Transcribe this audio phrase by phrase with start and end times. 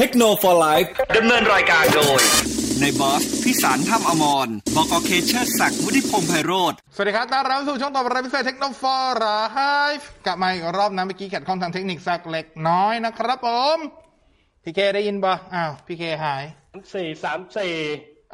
[0.00, 0.82] เทคโนโลยี
[1.16, 2.20] ดำเนินรายการโดย
[2.80, 9.60] ในบอสพิสารถ้ำอมรบกเคเชอร์ศักดิ์วุฒิพงษ์ไพโรธสวัสดีครับต้อนรับสู่ช่องต่อไปพิเศษเทคโนโลยีไฮ
[9.98, 13.78] ฟ์กลับมาอีกรอบนะเมื่อกี้แขัดข้องทางเทคนิคสักเล็กน้อยนะครับผม
[14.64, 16.44] พี่เคได้ยินปะอ้าวพี่เคหาย
[16.94, 17.74] สี่สามสี่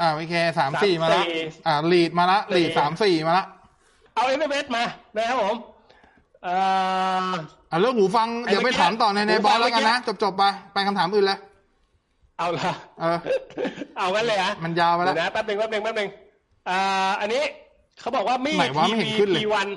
[0.00, 3.44] อ้าวพี่เคสามสี่มาละสามสี่อ่าลีดมาละลีดสี่สามสี่มาละ
[4.14, 4.84] เอาเอ็มเอสมา
[5.16, 5.56] นะครับผม
[6.44, 6.54] เอ่
[7.26, 7.30] อ
[7.70, 10.42] อ่าเรื่องหูฟังไอ้เดี๋ยวไปเมื่อกี้ถามต่อในในหูบฟัองลแล้วกันนะเมื่อกี้จบๆไป
[10.74, 11.38] ไปคำถามอื่นเลย
[12.42, 13.18] เอาละเออ
[13.98, 16.08] เอากันเลยฮะมันยาวไปแล้ว เดี๋ยวนะแป๊บหนึงแป๊บหนึงแป๊บหนึง
[16.68, 17.42] อ่า อันนี้
[18.00, 19.68] เขาบอกว่ามีไหนวะไม่ทีเห็นวีขึ้นเลยพีวัน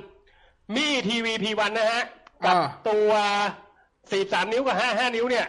[0.75, 2.03] มีทีวีพีวันนะฮะ
[2.45, 3.11] กับเออตัว
[4.11, 5.47] สี่สามนิ้วกับห้าห้านิ้วเนี่ย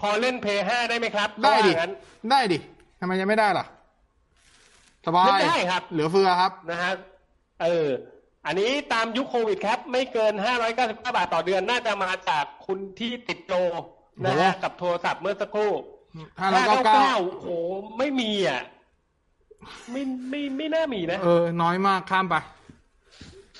[0.00, 1.92] พอเล่นเพย์ห้าได้ไหมครับได้ดิเขาว่างั้น
[2.30, 2.58] ได้ดิ
[3.00, 3.64] ทำไมยังไม่ได้ล่ะ
[5.06, 6.92] สบาย เล่นได้ครับ เหลือเฟือครับ นะฮะ
[7.62, 7.88] เออ
[8.46, 10.32] อันนี้ตามยุคโควิดครับ ไม่เกิน
[10.74, 13.54] 599 บาทต่อเดือน น่าจะมาจากคุณที่ติดโล
[14.26, 15.72] นะฮะ โอ้กับโทรศัพท์เมื่อสักครู่
[16.40, 17.48] ห้าร้อยเก้าเก้า599โอ้โห
[17.98, 18.62] ไม่มีอะ
[19.90, 22.36] ไม่ไม่ไม่น่ามีนะ เออ น้อยมากข้ามไป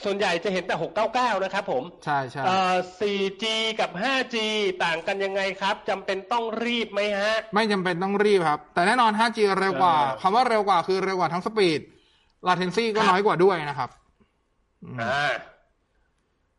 [0.05, 0.75] ส่วนใหญ่จะเห็นแต่
[1.11, 3.45] 699นะครับผม ใช่ใช่เอ่อ 4G
[3.81, 4.37] กับ 5G
[4.85, 11.81] ต่างกันยังไงครับจำเป็นต้องรีบไหมฮะ ไม่จำเป็นต้องรีบครับ แต่แน่นอน 5G เร็วกว่าเออคำว่าเร็วกว่าคือเร็วกว่าทั้งสปีด
[12.49, 13.91] latency ก็ครับน้อยกว่าด้วยนะครับ
[15.01, 15.33] อ่า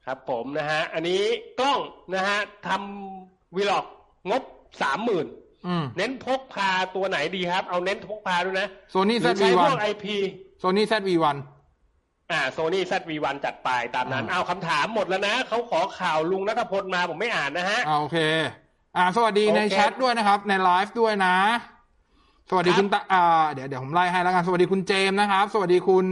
[0.06, 1.22] ครับผมนะฮะ อันนี้
[1.60, 1.80] กล้อง
[2.16, 3.86] นะฮะทำวีล็อก
[4.30, 4.44] งบ
[4.82, 5.43] สามหมื่นอืม
[5.98, 10.18] เน้นพกพาตัวไหนดีครับ เอาเน้นพกพาด้วยนะ Sony หรือใช้พวก ZV-1 ไอพี
[10.64, 11.38] Sony ZV-1
[12.32, 18.18] อ่าโซนี่ซัดวีวันจัดไปตามนั้นอ่าเอาคำถามหมดแล้วนะ เขาขอข่าวลุงนัทพลมาผมไม่อ่านนะฮะอ่าโอเค
[18.98, 21.36] อ่า สวัสดีโอเคในแชทด้วยนะครับ ในไลฟ์ด้วยนะ
[22.50, 26.06] สวัสดีครับคุณตาอ่าเดี๋ยวเดี๋ยวผมไล่ให้แล้วกัน สวัสดีคุณเจมส์นะครับ สวัสดีคุณ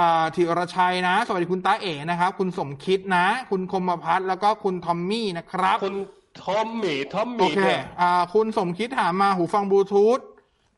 [0.00, 5.96] อ่าธีรชัยนะ สวัสดีคุณตาเอ๋นะครับ คุณสมคิดนะ คุณคมพัฒน์แล้วก็คุณทอมมี่นะครับคุณ
[6.40, 10.20] ทอมมี่ทอมโอมี่เคด้วยอ่า คุณสมคิดถามมาหูฟังบลูทูธ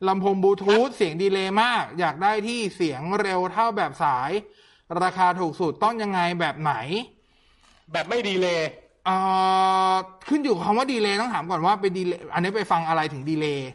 [0.09, 4.31] ลำโพงบลูทูธเสียง delay มาก อยากได้ที่เสียงเร็วเท่าแบบสาย
[5.03, 6.75] ราคาถูกสุดต้องยังไงแบบไหน
[7.93, 8.61] แบบไม่ delay
[9.07, 9.17] เอ่
[9.91, 9.95] อ
[10.29, 13.69] ขึ้นอยู่กับคำว่า delay ต้องถามก่อนว่าไป delay อันนี้ไปฟังอะไรถึง delay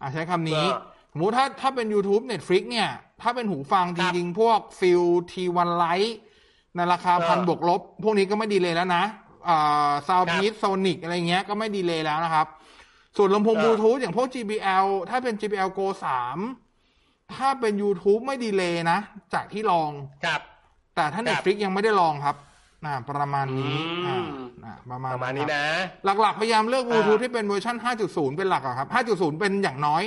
[0.00, 0.78] อะใช้คำนี้อ่า
[1.12, 2.88] สมมติถ้าถ้าเป็น YouTube Netflix เนี่ย
[3.22, 6.16] ถ้าเป็นหูฟังจริงๆ ครับ พวก FIIL T1 Lite
[6.76, 9.19] ในราคาเออ พันบวกลบ พวกนี้ก็ไม่ delay แล้วนะอ่า
[10.08, 12.46] SoundPEATS Sonic อะไรเงี้ยก็ไม่ delay แล้วนะครับ
[13.16, 15.86] ส่วนลำโพงเออบลูทูธอย่างพวก JBL ถ้าเป็น JBL Go
[16.64, 18.98] 3 ถ้าเป็น YouTube ไม่ delay นะ
[19.34, 19.90] จากที่ลอง
[20.24, 20.40] ครับ
[20.94, 22.36] แต่ถ้าครับ Netflix ยังไม่ได้ลองครับ
[22.84, 24.26] อ่าประมาณนี้อือ่าม
[24.64, 25.66] อ่าประมาณประมาณนี้ครับนะ
[26.20, 27.76] หลักๆ พยายามเลือกบลูทูธอ่าที่เป็นเวอร์ชัน
[28.06, 30.02] 5.0 เป็นหลักอะครับ 5.0 เป็นอย่างน้อย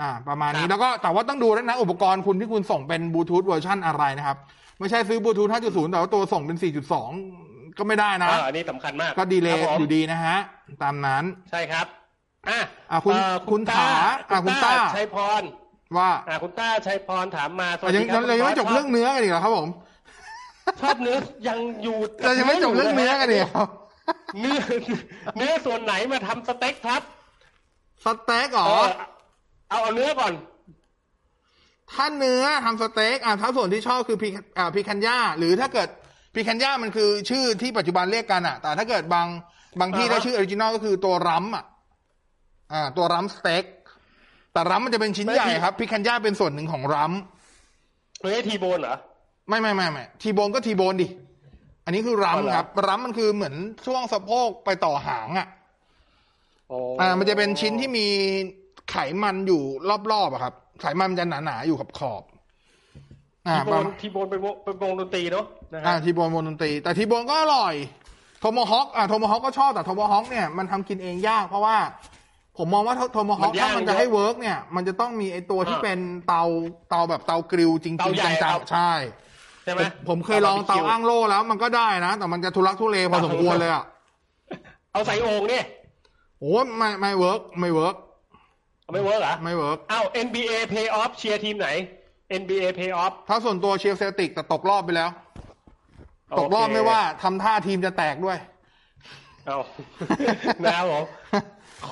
[0.00, 4.36] อ่า ประมาณนี้ครับแล้วก็แต่ว่าต้องดูด้วยนะ อุปกรณ์คุณที่คุณส่งเป็นบลูทูธเวอร์ชันอะไรนะครับ
[4.78, 7.49] ไม่ใช่ซื้อบลูทูธ5.0 แต่ว่าตัวส่งเป็น 4.2
[7.80, 10.36] ก็ไม่ได้นะอ่าอันนี้สำคัญมากก็ delay ครับผมอยู่ดีนะฮะ
[10.82, 11.86] ตามนั้นใช่ครับ
[12.48, 12.58] อะ
[12.90, 13.88] อะคุณเอ่อคุณถาต้า
[14.30, 15.42] อะคุณต้าชัยพร
[15.98, 19.68] ว่าอะคุณต้าชัยพรถามมาสวัอะสยังดีครับเรายังไม่จบคุณเรื่องเนื้อกันอีกเหรอครับผม
[20.80, 21.16] ชอบเนื้อ
[21.48, 23.64] ยังอยู่เรายังไม่จบเรื่องเนื้อกันอีกเหรอ
[24.40, 24.60] เนื้อ
[25.36, 27.02] เนื้อส่วนไหนมาทำสเต็กครับ
[28.04, 28.90] สเต็กเหรอเออ
[29.68, 30.32] เอาเอาเนื้อก่อน
[31.92, 35.88] ถ้าเนื้อทำสเต็กอะถ้าส่วนที่ชอบคือพีอ่าพีคันย่าหรือถ้าเกิด
[36.34, 39.26] พีคันย่ามันคือชื่อที่ปัจจุบันเรียกกันอะแต่ถ้าเกิดบาง
[39.80, 41.64] บางที่อ่าฮะได้ชื่อ original ก็คือตัว rump อะ
[42.72, 43.64] อ่า ตัว rump steak
[44.52, 47.12] แต่ rump มันจะเป็นชิ้นใหญ่ครับ picanha เป็นส่วนหนึ่งของ rump
[48.20, 48.96] เนื้อทีโบนเหรอ
[49.48, 51.08] ไม่ไม่ไม่ไม่ทีโบนก็ทีโบนดิ
[51.84, 53.54] อันนี้คือ rump อ๋อเหรอครับ rump มันคือเหมือน
[53.86, 55.48] ช่วงสะโพกไปต่อหางอะ
[56.68, 58.06] โอ้อ่า มันจะเป็นชิ้นที่มี
[58.90, 59.62] ไขมันอยู่
[60.12, 67.74] รอบๆอะครับ ไขมันมันจะหนาๆอยู่ขอบขอบๆอ่าทีโบประมาณทีโบนเป็นวงเป็นวงดนตรีเนาะ นะฮะอ่าทีโบนวงดนตรีแต่ทีโบนก็อร่อย
[68.40, 71.76] โทโมฮอคอ่าโทโมฮอคก็ชอบแต่โทโมฮอคเนี่ยมันทำกินเองยากเพราะว่า
[72.58, 76.42] ผมมองว่าโทโมฮอคถ้ามันจะให้ work เนี่ย มันจะต้องมีไอตัวที่เป็นเตา
[76.90, 78.92] เตาแบบเตา grill จริงๆจังๆใช่
[79.64, 83.84] ใช่ไหมผมผมเคยลองเตาอั้งโล่แล้วมันก็ได้นะ แต่มันจะทุลักทุเลพอสมควรเลยอะ
[84.92, 85.64] เอาใส่โอ่งเนี่ย
[86.40, 87.96] โอ้ไม่ไม่ work ไม่ work
[88.82, 91.68] เอาไม่ work เหรอไม่ work เอา NBA Playoff เชียร์ทีมไหน
[92.40, 95.10] NBA Play Off ถ้าส่วนตัวเชียร์เซลติกแต่ตกรอบไปแล้ว
[96.38, 98.38] ตกรอบโเคไม่ว่าทำท่าทีมจะแตกด้วย
[99.46, 99.58] เอา
[100.64, 101.04] นะครับผม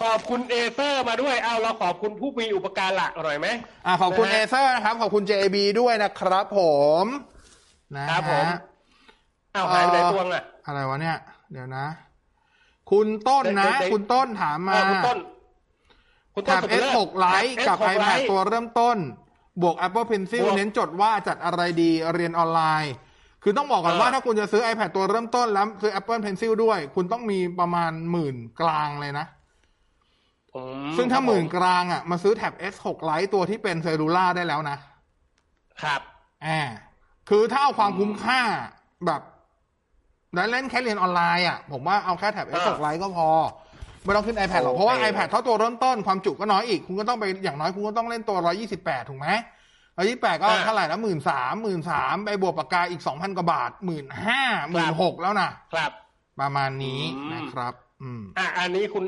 [0.00, 3.48] ขอบคุณเอเซอร์มาด้วย เอาเราขอบคุณผู้มีอุปการะหน่อยไหม
[3.86, 6.60] อ่าขอบคุณนะเอฮะเซอร์นะครับ ขอบคุณ JB ด้วยนะครับผ
[7.02, 7.04] ม
[7.96, 8.44] นะฮะครับผม
[9.52, 11.16] เอาหายไปไหนตวงอะ อะไรวะเนี่ย
[11.52, 11.86] เดี๋ยวนะ
[12.90, 15.18] คุณต้นนะเด็กๆคุณต้นถามมาเออคุณต้น
[16.34, 18.96] คุณแถต้นบสุภเลิศ S6 Lite แถกับ S6 iPad Lite ตัวเริ่มต้น
[19.62, 22.94] บวก Apple Pencil บวกเน้นจดว่าจัดอะไรดีเรียนออนไลน์
[23.48, 29.26] คือต้องบอกก่อนเออว่าถ้าคุณจะซื้อ iPad ตัวเริ่มต้นแล้วซื้อ Apple Pencil ด้วย คุณต้องมีประมาณหมื่นกลางเลยนะ
[30.52, 34.76] โอ้อืซึ่งถ้าครับหมื่นผกลางอะ มาซื้อแท็บ S6 Lite ตัวที่เป็นเซลลูล่าได้แล้วนะ
[35.82, 36.00] ครับ
[36.46, 36.60] อ่า
[37.28, 38.40] คือถ้าเอาความคุ้มค่า
[39.06, 39.22] แบบ
[40.34, 43.28] แล้วเล่นแค่เรียนออนไลน์อะ ผมว่าเอาแค่แท็บ S6 Lite ก็พอ
[44.04, 48.36] ไม่ต้องขึ้น iPad หรอก เพราะว่าโอเค iPad เท่าตัวเริ่มต้นความจุก็น้อยอีก คุณก็ต้องไปอย่างน้อยคุณก็ต้องเล่นตัว
[48.74, 49.28] 128 ถูกไหม
[49.98, 55.92] 128ก็เท่าไหร่นะหมื่นสามหมื่นสามไปบวกปากกาอีก2,000กว่าบาทหมื่นห้าหมื่นหกแล้วนะครับ
[56.40, 59.04] ประมาณนี้อืมนะครับ อืมอะอันนี้คุณ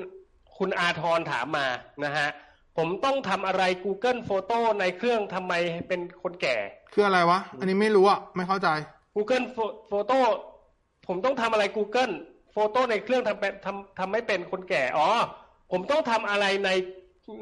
[0.59, 1.67] คุณอาทรถามมา
[2.05, 2.29] นะฮะ
[2.77, 5.53] ผมต้องทำอะไร Google Photo ในเครื่องทำไม
[5.89, 6.57] เป็นคนแก่
[6.93, 8.69] คืออะไรวะ อันนี้ไม่รู้อะ ไม่เข้าใจ
[9.17, 10.19] Google Pho- Photo
[11.07, 12.13] ผมต้องทำอะไร Google
[12.55, 15.09] Photo ในเครื่องทำเป็นทำทำไม่เป็นคนแก่ อ๋อ
[15.73, 16.71] ผมต้องทำอะไรใน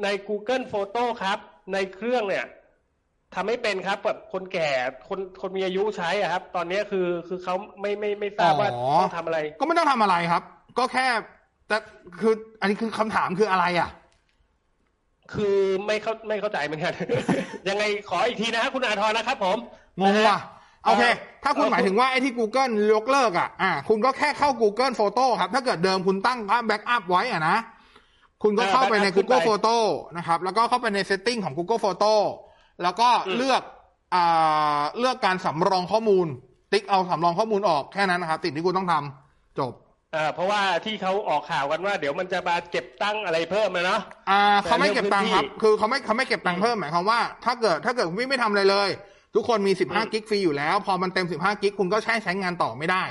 [0.03, 1.37] ใน Google Photo ครับ
[1.73, 2.45] ในเครื่องเนี่ย
[3.35, 4.69] ทำไม่เป็นครับแบบคนแก่
[5.07, 10.43] คนคนมีอายุใช้อะครับ ตอนนี้คือคือเขาไม่ไม่ไม่ทราบว่าอ๋อต้องทำอะไร ก็ไม่ต้องทำอะไรครับ
[10.77, 11.05] ก็แค่
[11.67, 11.77] แต่
[12.19, 13.89] คือ อันนี้คือคำถามคืออะไรอะ
[15.33, 16.93] คือไม่เข้าไม่เข้าใจเหมือนกัน
[17.69, 19.57] ยังไงขออีกทีนะฮะคุณอาทรนะครับ ผม
[20.01, 20.37] งงว่ะ
[20.85, 21.03] โอเค
[21.43, 27.57] ถ้าคุณหมายถึงว่าไอ้ที่ Google ยกเลิกอะอ่าคุณก็แค่เข้า Google Photo ครับ ถ้าเกิดเดิมคุณตั้งภาพแบ็กอัพไว้อะนะ
[28.43, 29.75] คุณก็เข้าไปในเออ backup ขึ้น Google ไป Photo
[30.17, 32.13] นะครับ แล้วก็เข้าไปใน setting ของ Google Photo
[32.83, 33.61] แล้วก็อืมเลือก
[34.15, 36.27] อ่าเลือกการสำรองข้อมูล
[36.71, 39.73] ติ๊กเอาสำรองข้อมูลออกแค่นั้นนะครับสิ่งที่คุณต้องทำจบ
[40.15, 48.89] อ่าเพราะว่าที่เขาออกข่าวกันว่า เดี๋ยวมันจะมาเก็บตั้งอะไรเพิ่มนะเนาะอ่าแต่เขาไม่เก็บตังค์ครับเรื่องพื้นที่คือเขาไม่เขาไม่เก็บตังค์เพิ่มหมายความว่า ถ้าเกิดถ้าเกิดคุณไม่ทำอะไรเลย
[49.35, 53.03] ทุกคนมี 15 กิกฟรีอยู่แล้ว พอมันเต็ม 15 กิกคุณก็ใช้ใช้งานต่อไม่ได้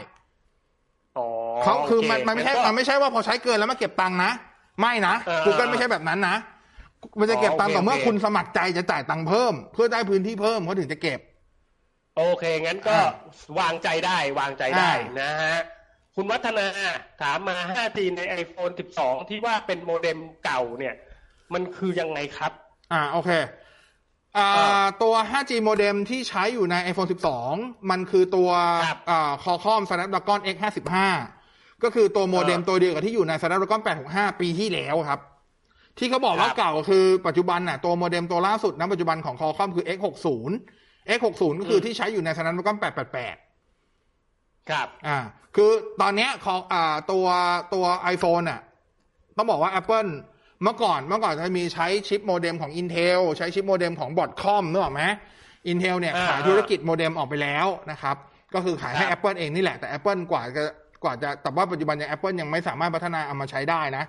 [1.18, 1.26] อ๋อ
[1.62, 4.30] เขาคือโมันมันไม่ใช่งั้ก็มันไม่ใช่ว่าพอใช้เกินแล้วมาเก็บตังค์นะ
[4.80, 6.36] ไม่นะเออ Google ไม่ใช่แบบนั้นนะ
[7.18, 11.20] มันจะเก็บตังค์อ๋อต่อโอเคเมื่อโอเคคุณสมัครใจจะจ่ายตังค์เพิ่ม เพื่อได้พื้นที่เพิ่มเขาถึงจะเก็บ
[12.16, 13.10] โอเค งั้นก็อ่า
[13.60, 15.58] วางใจได้วางใจได้อ่านะฮะ
[16.16, 16.66] คุณวัฒนา
[17.20, 20.94] ถามมา 5G ใน iPhone 12 ที่ว่าเป็นโมเด็มเก่าเนี่ย
[21.54, 22.52] มันคือยังไงครับ
[22.92, 23.30] อ่าโอเค
[24.36, 27.08] อ่าอ่าตัว 5G โมเด็มที่ใช้อยู่ใน iPhone
[27.48, 28.50] 12 มันคือตัว
[28.84, 30.94] ครับอ่า Qualcomm Snapdragon X55
[31.82, 33.80] ก็คือตัวโมเด็มอ่าตัวเดียวกับที่อยู่ใน Snapdragon
[34.10, 35.20] 865 ปีที่แล้วครับ
[35.98, 40.26] ที่เขาบอกว่าครับเก่าคือปัจจุบันน่ะตัวโมเด็มตัวล่าสุดณปัจจุบันของ Qualcomm คือ X60
[41.16, 42.76] X60 ก็คือที่ใช้อยู่ใน Snapdragon
[43.72, 45.18] 888 ครับ อ่า
[45.56, 47.26] คือตอนเนี้ยของอ่าตัว
[47.74, 47.84] ตัว
[48.14, 48.60] iPhone อะ
[49.36, 50.10] ต้องบอกว่า Apple
[50.62, 55.02] เมื่อก่อนเมื่อก่อนจะมีใช้ชิปโมเด็มของ Intel ใช้ชิปโมเด็มของ Broadcom นึกออกไหม
[55.72, 58.16] Intel เนี่ยอ่าขายธุรกิจโมเด็มออกไปแล้วนะครับ
[58.54, 60.64] ก็คือขายให้ครับ Apple เองนี่แหละแต่ Apple กว่าจะ
[61.04, 64.04] กว่าจะแต่ว่าปัจจุบันยัง Apple ยังไม่สามารถพัฒนาเอามาใช้ได้นะ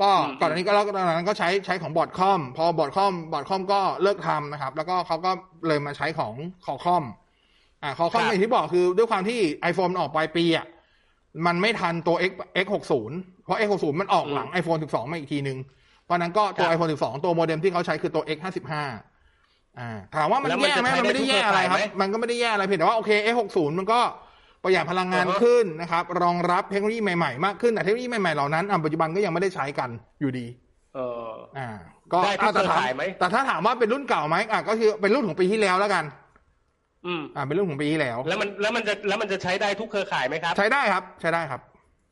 [0.00, 5.30] ก็อืมก่อนอันนี้ก็แล้วตอนนั้นก็ใช้ใช้ของ Broadcom พอ Broadcom Broadcom ก็เลิกทำนะครับ แล้วก็เขาก็
[5.66, 6.34] เลยมาใช้ของ
[6.64, 7.04] คอคอม
[7.82, 9.38] อ่าคอคอมครับอย่างที่บอกคือด้วยความที่
[9.70, 10.66] iPhone ออกปลายปีอะ
[11.46, 12.32] มันไม่ทันตัว X
[12.64, 12.92] X60
[13.44, 15.58] เพราะ X60 มันออกหลัง iPhone 12 มาอีกทีนึง
[16.04, 18.72] เพราะฉะนั้นก็ตัวครับ iPhone 12 ตัวโมเด็มที่เขาใช้คือตัว X55
[19.78, 24.00] อ่าถามว่ามันแล้วมันแย่ไหมจะใช้มันไม่ได้ได้ทุกแย่อะไรครับเครือข่ายไหมมันก็ไม่ได้แย่อะไรเพียงแต่ว่าโอเค X60 มันก็
[24.66, 29.90] ประหยัดพลังงานอ่าฮะขึ้นนะครับ รองรับเทคโนโลยีใหม่ๆมากขึ้นแต่เทคโนโลยีใหม่ๆเหล่านั้นอะปัจจุบันก็ยังไม่ได้ใช้กัน
[30.20, 30.46] อยู่ดี
[30.94, 30.98] เอ
[31.28, 31.68] ออ่า
[32.12, 36.04] ก็ได้ทุกอะแต่ถามเครือข่ายไหมแต่ถ้าถามว่าเป็นรุ่นเก่าไหมอะก็คือเป็นรุ่นของปีที่แล้วแล้วกัน
[37.06, 41.60] อืมอ่าเป็นรุ่นของปีที่แล้ว แล้วมันแล้วมันจะแล้วมันจะใช้ได้ทุกเครือข่ายไหมครับ ใช้ได้ครับ ใช้ได้ครับ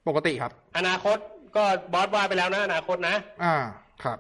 [0.08, 1.18] ปกติครับ อนาคต
[1.56, 3.56] ก็บอสว่าไปแล้วนะอนาคตนะ อ่า
[4.04, 4.18] ครับ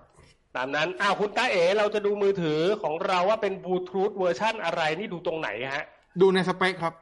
[0.56, 5.84] ตามนั้น อ้าวคุณตาเอ๋เราจะดูมือถือของเราว่าเป็นบลูทูธเวอร์ชั่นอะไรนี่ดูตรงไหนฮะ
[6.20, 6.94] ดูในสเปคครับ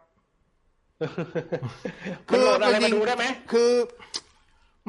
[2.29, 3.71] คือโหลดอะไรจมาริงๆดูได้ไหมคือ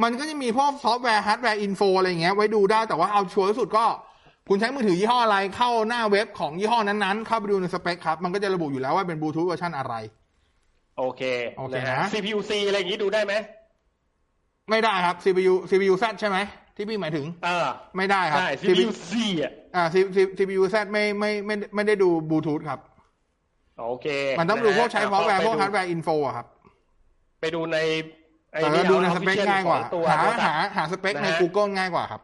[0.03, 3.85] มันก็จะมีพวกซอฟต์แวร์ฮาร์ดแวร์ info อะไรอย่างเงี้ยไว้ดูได้แต่ว่าเอาชัวร์ที่สุดก็
[4.49, 9.93] คุณใช้มือถือยี่ห้ออะไรเข้าหน้าเว็บของยี่ห้อนั้นๆ เข้าไปดูในสเปคครับ มันก็จะระบุอยู่แล้วว่าเป็นบลูทูธเวอร์ชันอะไร
[10.97, 11.21] โอเค
[11.57, 13.33] โอเคฮนะ CPU C อะไรอย่างนี้ดูได้ไหม
[14.69, 16.37] ไม่ได้ครับ CPU CPU Z ใช่ไหม
[16.75, 17.67] ที่พี่หมายถึงเออ
[17.97, 19.83] ไม่ได้ครับใช่ CPU Z อะอ่า
[20.39, 22.79] CPU Z ไม่ไม่ไม่ไม่ได้ดูบลูทูธครับ
[23.79, 24.07] โอเค
[24.39, 26.47] มันต้องดูพวกใช้นะซอฟต์แวร์ไปพวกดูฮาร์ดแวร์ info อะครับ
[27.41, 27.77] ไปดูใน
[28.51, 32.21] ไอ้แต่นี่ก็ดูในเอาสเปค official ง่ายกว่าของตัวหาโทรศัพท์หาหาสเปคในนะฮะ Google ง่ายกว่าครับ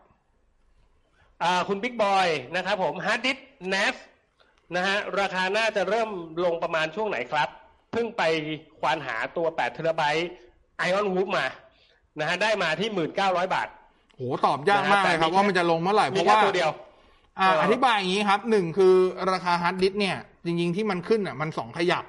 [1.43, 3.37] อ่าคุณบิ๊กบอยนะครับผมฮาร์ดดิส
[3.73, 3.95] NAS
[4.75, 6.09] นะฮะราคาน่าจะเริ่ม
[6.45, 7.49] ลงประมาณช่วงไหนครับ
[7.91, 8.23] เพิ่งไป
[8.79, 10.29] ควานหาตัว8เทราไบต์
[10.77, 11.45] IronWolf มา
[12.19, 12.89] นะฮะได้มาที่
[13.21, 13.67] 1,900 บาท
[14.15, 16.71] โหตอบยากมากเลยครับนะฮะแต่มีว่ามันจะลงเมื่อไหร่เพมีราะแค่ว่าตัวเดียว
[17.39, 18.95] อ่าเออออธิบายอย่างนี้ครับหนึ่งคือ
[19.31, 22.05] ราคาฮาร์ดดิสก์เนี่ย จริง ๆ ที่มันขึ้นอะมันสองขยัก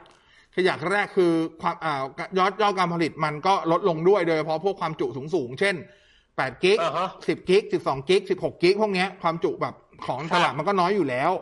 [0.57, 1.33] ขยักแรกคือ
[1.63, 2.03] ความอ่า
[2.39, 5.77] ยอดยอดการผลิตมันก็ลดลงด้วยโดยเฉพาะพวกความจุสูงๆเช่น
[6.21, 9.75] 8 gig อ่าฮะ10 gig 12 gig 16 gig พวกเนี้ยความจุแบบ
[10.07, 11.33] ของตลาดมันก็น้อยอยู่แล้ว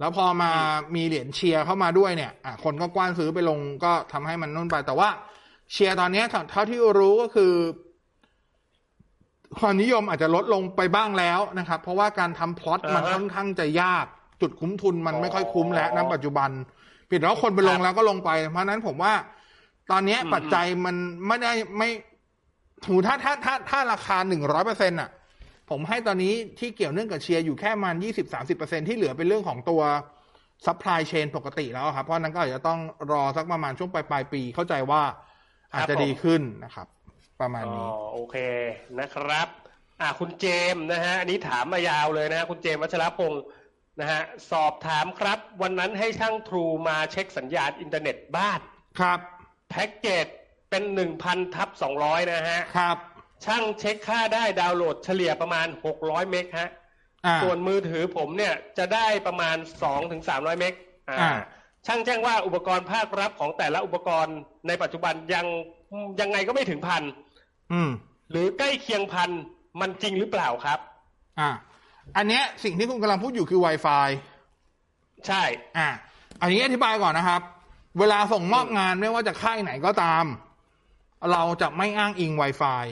[0.00, 0.50] แล้วพอมา
[0.94, 5.08] มีเหรียญเชียร์เข้ามาด้วยเนี่ยอะคนก็กว้านซื้อไปลงก็ทำให้มันนุ่นไป แต่ว่า
[5.72, 7.52] เชียร์ตอนเนี้ยเท่าเท่าที่รู้ก็คือ
[9.58, 14.06] ความนิยมอาจจะลดลงไปบ้างแล้วนะครับ เพราะว่าการทำพล็อตมันอ่าฮะค่อนข้างจะยาก
[14.40, 16.50] จุดคุ้มทุนมันอ๋อไม่ค่อยคุ้มแล้วณปัจจุบัน
[17.10, 19.12] ผิดแล้วคนไปลงครับแล้วก็ลงไป เพราะฉะนั้นผมว่า
[19.90, 21.90] ตอนเนี้ยอืมปัจจัยมันไม่ได้ไม่
[22.86, 25.10] ถูถ้าถ้าถ้าถ้าราคาหนึ่งร้อยเปอร์เซ็นต์อะ
[25.70, 29.82] ผมให้ตอนนี้ที่เกี่ยวเนื่องกับเชียร์อยู่แค่ประมาณยี่สิบสามสิบเปอร์เซ็นที่เหลือเป็นเรื่องของตัว
[30.66, 32.80] supply chain ปกติแล้วครับ เพราะฉะนั้นก็อาจจะต้อง
[33.12, 35.02] รอสักประมาณช่วงปลายปลายๆปีเข้าใจว่า
[35.74, 36.86] อาจจะครับผมดีขึ้นนะครับ
[37.40, 38.36] ประมาณอ๋อนี้โอเค
[39.00, 39.48] นะครับ
[40.00, 43.42] อ่าคุณเจมส์นะฮะอันนี้ถามมายาวเลยนะฮะคุณเจมส์วัชรพงศ์
[44.00, 48.60] นะฮะสอบถามครับ วันนั้นให้ช่าง True มาเช็คสัญญาณอินเทอร์เน็ตบ้าน
[48.98, 49.18] ครับ
[49.70, 50.26] แพ็กเกจ
[50.70, 52.96] เป็นหนึ่งพันทับสองร้อยนะฮะครับ
[53.44, 56.70] ช่างเช็คค่าได้ดาวน์โหลดเฉลี่ยประมาณหกร้อย meg ฮะ
[57.26, 60.74] อ่าส่วนมือถือผมเนี่ยจะได้ประมาณสองถึงสามร้อย meg
[61.08, 61.32] อ่าอ่า
[61.86, 64.36] ช่างแจ้งว่าอุปกรณ์ภาครับของแต่ละอุปกรณ์
[64.68, 65.46] ในปัจจุบันยัง
[66.20, 67.02] ยังไงก็ไม่ถึงพัน
[67.72, 67.90] อืม
[68.30, 69.30] หรือใกล้เคียงพัน
[69.80, 70.78] มันจริงหรือเปล่าครับ
[71.40, 71.50] อ่า
[72.16, 74.08] อันเนี้ยสิ่งที่คุณกำลังพูดอยู่คือ Wi-Fi
[75.26, 75.42] ใช่
[75.78, 75.88] อ่า
[76.40, 77.40] อันนี้อธิบายก่อนนะครับ
[77.98, 80.24] เวลาส่งมอบงานไม่ว่าจะค่ายไหนก็ตาม
[81.32, 82.84] เราจะไม่อ้างอิง Wi-Fi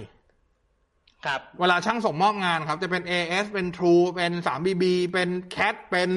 [1.27, 6.11] ครับ เวลาช่างส่งมอบงานครับ จะเป็น AS เป็น True เป็น 3BB เป็น CAT เป็น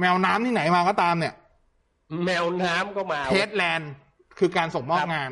[0.00, 1.34] แมวน้ำที่ไหนมาก็ตามเนี่ย
[2.24, 3.92] แมวน้ำก็มา test LAN
[4.38, 5.30] คือการส่งมอบงาน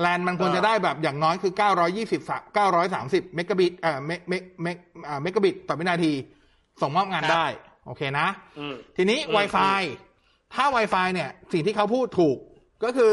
[0.00, 1.52] แลนด์มันควรจะได้แบบอย่างน้อยคือ
[1.98, 4.76] 920 930 เมกะบิตเอ่อ meg meg meg
[5.08, 6.12] อ่าเมกะบิตต่อวินาที
[6.80, 7.46] ส่งมอบงานได้
[7.86, 8.26] โอเคนะ
[8.58, 9.82] อืมทีนี้อืม Wi-Fi
[10.54, 12.36] ถ้า Wi-Fi เนี่ย สิ่งที่เขาพูดถูก
[12.84, 13.12] ก็คือ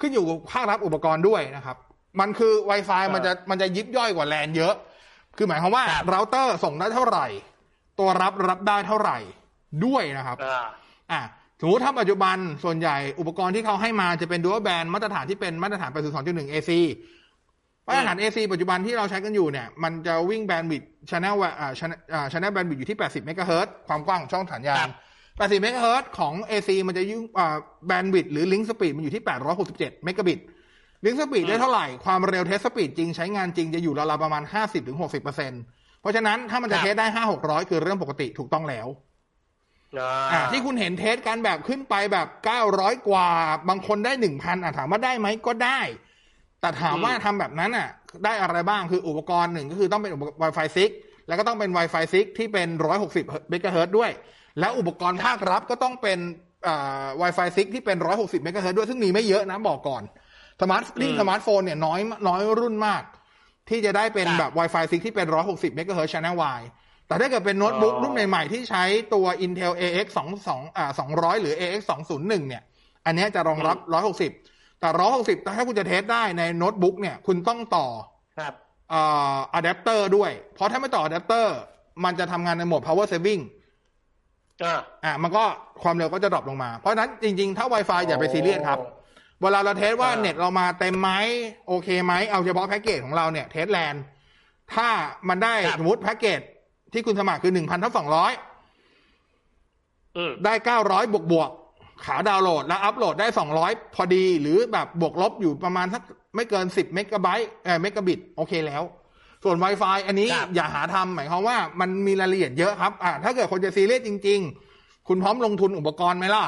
[0.00, 1.76] ขึ้นอยู่กับภาครับอุปกรณ์ด้วยนะครับ
[2.20, 4.74] มันคือ Wi-Fi มันจะมันจะยิบย่อยกว่าแลนเยอะ
[5.36, 7.26] คือหมายความว่าครับเราเตอร์ส่งได้เท่าไหร่
[7.98, 9.18] ตัวรับรับได้เท่าไหร่
[9.86, 10.64] ด้วยนะครับ อ่า
[11.12, 11.20] อะ
[11.62, 16.70] สมมติถ้าปัจจุบันส่วนใหญ่อุปกรณ์ที่เขาให้มาจะเป็น dual band มาตรฐานที่เป็นมาตรฐาน802.1 AC
[17.88, 24.94] มาตรฐาน AC ปัจจุบันที่เราใช้กันอยู่เนี่ย มันจะวิ่งแบนด์วิด channel ว่าอ่า channel อ่า channel bandwidth อยู่ที่ 80 เมกะเฮิรตซ์ความกว้างของช่องสัญญาณครับ
[25.58, 29.22] 80 เมกะเฮิรตซ์ของ AC มันจะยุ่งอ่า bandwidth หรือ link speed มันอยู่ที่
[29.58, 30.38] 867 เมกะบิต
[31.04, 34.42] link speed ได้เท่าไหร่ ความเร็ว test speed จริงใช้งานจริงจะอยู่ราวๆประมาณ
[35.02, 37.06] 50-60%เพราะฉะนั้นถ้ามันจะครับ test ได้
[37.38, 39.11] 5-600 คือเรื่องปกติถูกต้องแล้วอ่าอ่า
[40.52, 42.28] ที่คุณเห็น test กันแบบขึ้นไปแบบ
[42.66, 43.28] 900กว่า
[43.68, 45.80] บางคนได้1,000อะถามว่าได้ไหมก็ได้
[46.60, 47.88] แต่ถามว่าทำแบบนั้นอะ
[48.24, 50.66] ได้อะไรบ้างคืออุปกรณ์หนึ่งก็คือต้องเป็นอุปกรณ์ Wi-Fi
[50.98, 52.68] 6 แล้วก็ต้องเป็น Wi-Fi 6 ที่เป็น
[53.10, 54.10] 160เมกะเฮิรตซ์ด้วย
[54.60, 56.18] แล้วอุปกรณ์ภาครับก็ต้องเป็น
[56.66, 60.02] อ่า Wi-Fi 6 ที่เป็น160เมกะเฮิรตซ์ด้วย ซึ่งมีไม่เยอะนะบอกก่อน
[60.62, 63.02] สมาร์ทยิ่งสมาร์ทโฟนเนี่ยน้อยน้อยรุ่นมาก
[63.70, 66.60] ที่จะได้เป็นครับแบบ Wi-Fi 6 ที่เป็น160เมกะเฮิรตซ์ channel wide
[67.12, 68.82] แต่ถ้าเกิดเป็นโน้ตบุ๊กอ๋อรุ่นใหม่ๆ ที่ใช้
[69.14, 70.06] ตัว Intel AX
[70.46, 71.80] 2อ่า200 หรือ AX
[72.16, 72.62] 201เนี่ย
[73.06, 73.76] อันเนี้ยจะรองรับ
[74.28, 74.88] 160 แต่
[75.18, 77.86] 160 ถ้าคุณจะ test ได้ในโน้ตบุ๊กเนี่ย คุณต้องต่อ
[78.38, 78.54] ครับ
[78.92, 81.56] อ่าอะแดปเตอร์ด้วย เพราะถ้าไม่ต่ออะแดปเตอร์
[82.04, 83.42] มันจะทำงานในโหมด power saving
[84.64, 85.44] อ่าอะมันก็
[85.82, 88.78] ความเร็วก็จะ drop ลงมา เพราะฉะนั้นจริงๆ ถ้า Wi-Fi อย่าไปซีเรียสครับ
[89.42, 91.10] เวลาเรา test ว่าอ่าเน็ตเรามาเต็มไหม
[91.68, 94.02] โอเคไหม เอาเฉพาะแพ็กเกจของเราเนี่ย test LAN
[94.74, 94.88] ถ้า
[95.28, 96.40] มันได้ครับสมมติแพ็กเกจ
[96.92, 98.32] ที่คุณสมัครคือหนึ่งพันทับสองร้อย
[100.16, 106.02] อืมได้เก้าร้อยบวกบวกๆขาดาวน์โหลด แล้วอัพโหลดได้สองร้อยพอดีหรือแบบบวกลบอยู่ประมาณสัก
[106.34, 108.82] ไม่เกินสิบเมกะไบต์เอ่อเมกะบิต โอเคแล้ว
[109.44, 114.40] ส่วน Wi-Fi อันนี้ครับอย่าหาทำหมายความว่ามันมีรายละเอียดเยอะครับ อ่า ถ้าเกิดคนจะซีเรียสจริง
[114.74, 116.44] ๆ คุณพร้อมลงทุนอุปกรณ์ไหมล่ะ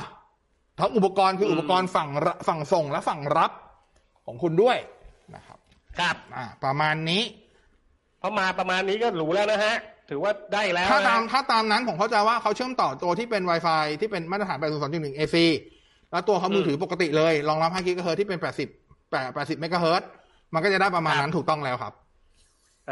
[0.78, 3.50] ทั้งอุปกรณ์คืออุปกรณ์ฝั่งรับฝั่งส่งและฝั่งรับ
[4.26, 4.76] ของคุณด้วย
[5.34, 5.58] นะครับ
[5.98, 7.22] ครับ อ่า ประมาณนี้
[8.20, 9.74] พอมาประมาณนี้ก็หรูแล้วนะฮะ
[10.10, 15.36] ถือว่าได้แล้วถ้าตามนะถ้าตามนั้นผมเข้าใจว่าเขาเชื่อมต่อตัวที่เป็น Wi-Fi ที่เป็นมาตรฐาน 802.1 AC
[16.10, 20.08] แล้วตัวเขามือถือปกติเลยรองรับ5กิกะเฮิรตซ์ที่เป็น 80 8 80เมกะเฮิรตซ์
[20.54, 21.92] มันก็จะได้ประมาณนั้นถูกต้องแล้วครับ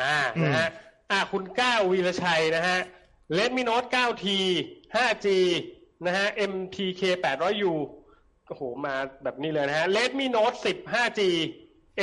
[0.00, 0.71] อ่าอืมนะฮะ
[1.11, 2.78] อ่าคุณก้าววีรชัยนะฮะ
[3.38, 4.26] Redmi Note 9T
[4.95, 5.26] 5G
[6.07, 7.73] นะฮะ MTK 800U
[8.49, 11.21] โอ้โหมาแบบนี้เลยนะฮะ Redmi Note 10 5G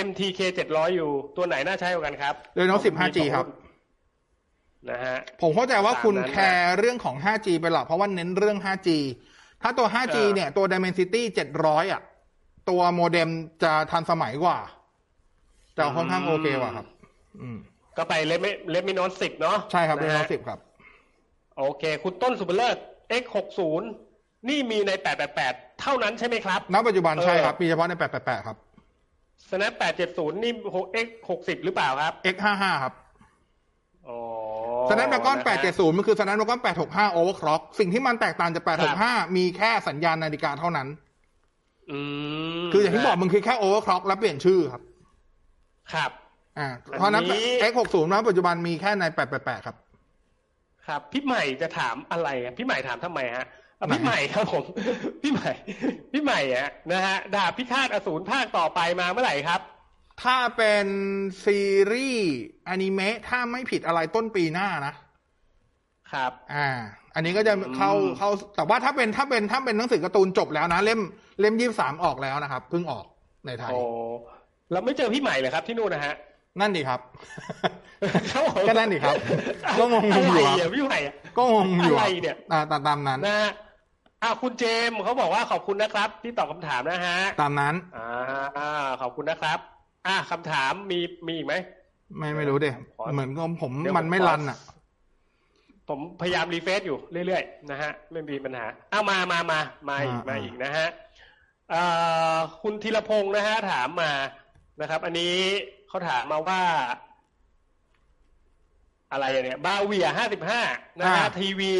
[0.05, 3.45] MTK 700U ตัวไหนน่าใช้กว่ากันครับเลยน้อง10 5G ครับ
[4.89, 8.89] นะฮะผมเข้าใจว่าคุณตามนั้นนะแคร์เรื่องของ 5G ไปหรอกเพราะว่าเน้นเรื่อง 5G
[9.61, 11.21] ถ้าตัว 5G เออเนี่ยตัว Dimensity
[11.57, 12.01] 700 อะ
[12.69, 13.29] ตัวโมเด็ม
[13.63, 14.57] จะทันสมัยกว่า
[15.77, 16.87] จะค่อนข้างโอเคกว่าครับ
[17.41, 17.57] อืม
[17.97, 20.59] ก็ไป Redmi Redmi Note 10เนาะใช่ครับเลยนะน้อฮะง10ครับ
[21.57, 22.77] โอเค คุณต้นสุบเลิศ
[23.21, 23.59] X60
[24.49, 24.91] นี่มีใน
[25.35, 28.57] 888เท่านั้นใช่ไหมครับ ณ ปัจจุบันเออใช่ครับ มีเฉพาะใน888ครับ
[29.49, 29.73] Snap
[30.07, 30.53] 870 นี่
[31.05, 32.93] X60 หรือเปล่าครับ X55 ครับ
[34.07, 34.19] อ๋อ
[34.89, 38.63] Snapdragon นะฮะ870 มันคือ Snapdragon 865 Overclock สิ่งที่มันแตกต่างจาก
[38.99, 40.87] 865 มีแค่สัญญาณนาฬิกาเท่านั้น
[41.91, 41.99] อื
[42.61, 44.81] มคืออย่างที่บอกมันคือแค่ Overclock และเปลี่ยนชื่อครับ
[45.93, 46.11] ครับ
[46.59, 46.67] อ่า
[46.97, 49.03] เพราะนั้นอันนี้ X60 นะปัจจุบันมีแค่ใน
[49.35, 49.75] 888 ครับ
[50.87, 53.45] ครับพี่ใหม่จะถามอะไรอะพี่ใหม่ถามทำไมฮะ
[53.79, 54.63] อะไหนพี่ใหม่ครับผม
[55.21, 55.51] พี่ใหม่
[56.11, 59.61] พี่ใหม่อะนะฮะดาบพิฆาตอสูรภาคต่อไปมาเมื่อไหร่ครับ
[60.23, 60.85] ถ้าเป็น
[61.43, 61.61] ซี
[61.91, 62.31] รีส์
[62.69, 64.93] อนิเมะถ้าไม่ผิดอะไรต้นปีหน้านะ
[66.11, 66.69] ครับ อ่า
[67.15, 70.99] อันนี้ก็จะเข้าอืมเข้า แต่ว่าถ้าเป็นถ้าเป็นถ้าเป็นหนังสือการ์ตูนจบแล้วนะ เล่ม
[71.41, 73.05] เล่มยี่สามออกแล้วนะครับเพิ่งออก
[73.45, 73.81] ในไทยโอ้
[74.71, 76.15] เราไม่เจอพี่ใหม่เลยครับที่นู่นนะฮะ
[76.59, 76.99] นั่นดีครับ
[78.31, 79.15] ครับผมก็นั่นดิครับ
[79.79, 83.51] ก็งงๆอยู่อะไรครับอะพี่ใหม่อะก็งงอยู่อะไรเนี่ยอ่าตามตามนั้นนะฮะ
[84.23, 89.59] อ่าคุณเจมส์เขาบอกว่าขอบคุณนะครับ ที่ตอบคำถามนะฮะ ตามนั้น อ่าขอบคุณนะครับ
[90.07, 91.55] อ่าคำถามมีมีอีกไหม
[92.17, 94.57] ไม่ไม่รู้เด็ขอเหมือนกับผมเดี๋ยวมันไม่ขอรันอะ
[95.89, 100.87] ผมพยายามรีเฟซอยู่เรื่อยๆนะฮะไม่มีปัญหาเอามามามามาอีกอ่ามาอีกนะฮะ
[101.69, 101.81] เอ่
[102.35, 104.11] อคุณธีรพงศ์นะฮะถามมา
[104.81, 105.35] นะครับ อันนี้
[105.87, 106.61] เขาถามมาว่า
[109.11, 110.61] อะไรอะเนี่ยบาเวียห้าสิบห้า
[110.99, 111.71] นะฮะทีวี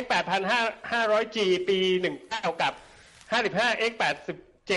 [0.00, 0.60] x แปดพันห้า
[0.92, 2.72] ห้าร้อย G ปีหนึ่งเก้ากับ
[3.32, 4.36] ห้าสิบห้า x แปดสิบ
[4.70, 4.72] J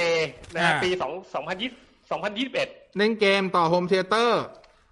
[0.54, 1.74] นะฮะปีสองสองพันยี่ส
[2.16, 4.44] องพันยี่สิบเอ็ดเล่นเกมต่อโฮมเทเตอร์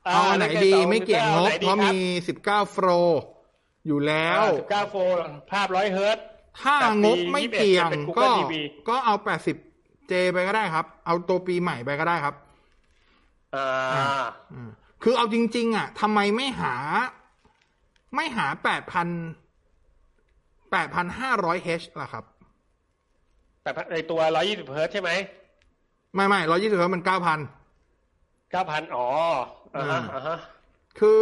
[0.07, 2.87] อ่าเอาอันไหนเล่นเกมดีต่อไม่เกี่ยงงบ Home Theater เพราะไหนดีครับมีสิบเก้าโฟร
[3.87, 5.17] อยู่แล้วสิบเก้าโฟร์
[5.51, 6.25] ภาพร้อยเฮิร์ตซ์
[6.61, 8.53] ถ้างบไม่เกี่ยงเป็นก็ Google TV
[8.89, 9.55] ก็เอาแปดสิบ
[10.07, 12.35] เจไปก็ได้ครับ เอาตัวปีใหม่ไปก็ได้ครับ
[13.55, 13.67] อ่า
[14.53, 14.69] อืม
[15.03, 16.75] คือเอาจริง ๆ อะทำไมไม่หา
[18.15, 19.07] ไม่หาแปดพัน
[20.71, 21.69] แปดพันห้าร้อยเฮ
[22.01, 22.23] ล่ะครับ
[23.63, 25.11] แต่ในตัวร้อยยี่สิบเฮิร์ตซ์ใช่ไหม
[26.15, 27.39] ไม่ไม่ร้อยยี่สิบมันเก้าพัน
[28.51, 29.05] เก้าพันอ๋อ
[29.75, 30.37] อ่าฮะอืมอ่าฮะ
[30.99, 31.21] คือ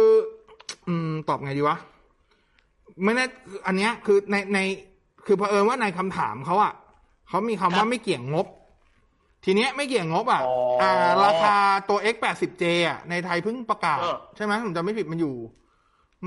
[0.88, 1.76] อืม ตอบไงดีวะ
[3.04, 3.24] ไม่แน่
[3.66, 4.58] อันเนี้ย คือในใน
[5.26, 6.72] คือเผอิญว่าในคำถามเขาอะ
[7.28, 8.46] เขามีคำว่าไม่เกี่ยงงบ
[9.44, 10.42] ทีเนี้ยไม่เกี่ยงงบอะ
[10.82, 10.90] อ่า
[11.24, 11.56] ราคา
[11.88, 13.98] ตัว X 8 0 J อะในไทยเพิ่งประกาศ
[14.36, 15.34] ใช่ไหมผมจำไม่ผิดมันอยู่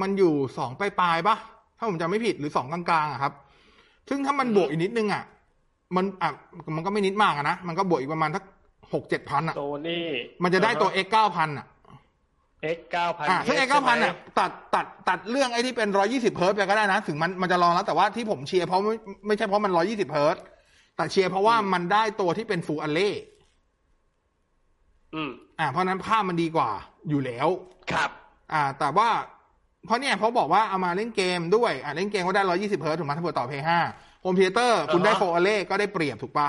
[0.01, 1.35] มันอยู่สองปลายๆปะ
[1.77, 3.33] ถ้าผมจำไม่ผิดหรือสองกลางๆอะครับ
[4.09, 5.23] ซึ่งถ้ามันบวกอีกนิดนึงอะ
[5.95, 6.29] มันอะ
[6.75, 8.43] มันก็ไม่นิดมากอะนะ มันก็บวกอีกประมาณทัก
[8.93, 10.07] หกเจ็ดพันอะโซนี่
[10.43, 11.65] มันจะได้ตัว X เก้าพันอะ
[12.63, 18.95] X เก้าพันอ่าซึ่ง X เก้าพันอะตัดตัดตัดเรื่องไอ้ที่เป็นร้อยี่สิบเฮิร์ตไปก็ได้นะ ถึงมันมันจะรองแล้วแต่ว่าที่ผมเชียร์เพราะไม่
[19.27, 20.37] ไม่ใช่เพราะมันร้อยี่สิบเฮิร์ต
[20.95, 23.09] แต่เชียร์เพราะว่ามันได้ตัวที่เป็น full array
[25.15, 26.69] อืมอ่าเพราะฉะนั้นภาพมันดีกว่า
[27.09, 27.47] อยู่แล้ว
[27.91, 28.09] ครับ
[28.53, 29.09] อ่า แต่ว่า
[29.85, 33.79] เพราะเนี่ยเขาบอกว่าเอามาเล่นเกมด้วยอ่าเล่นเกมก็ได้ร้อยี่สิบเฮิร์ตถูกไหมถ้าเผื่อต่อ Play ห้า
[34.21, 36.47] home theater คุณได้อ่าฮะ full array ก็ได้เปรียบถูกปะ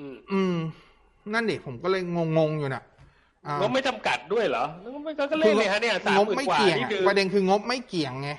[0.00, 0.56] อืมอืม
[1.34, 2.02] นั่นดิผมก็เลย
[2.38, 2.82] งงๆอยู่น่ะ
[3.46, 4.64] อ่างบไม่จำกัดด้วยเหรอ
[5.04, 8.30] ไม่ก็ก็เล่นเลยฮะเนี่ยสามหมื่นกว่างบไม่เกี่ยงนี่อะคือประเด็นคืองบไม่เกี่ยงไง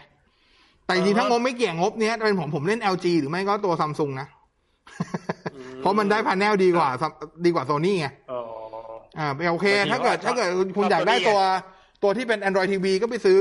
[0.85, 4.27] แต่จริงๆอ่าฮะถ้างบไม่เกี่ยงงบเนี้ยเป็นผมผมเล่น LG หรือไม่ก็ตัวซัมซุงนะ
[5.77, 7.11] เพราะมันได้พาแนลดีกว่าซัม
[7.45, 8.41] ดีกว่าโซนี่ไงอ๋อ
[9.19, 10.47] อ่าโอเคบางทีถ้าเกิดก็ถ้าเกิด
[10.77, 11.39] คุณชอบอยากได้ตัวนี้ไงตัว
[12.03, 13.39] ตัวที่เป็น Android TV ก็ไปซื้อ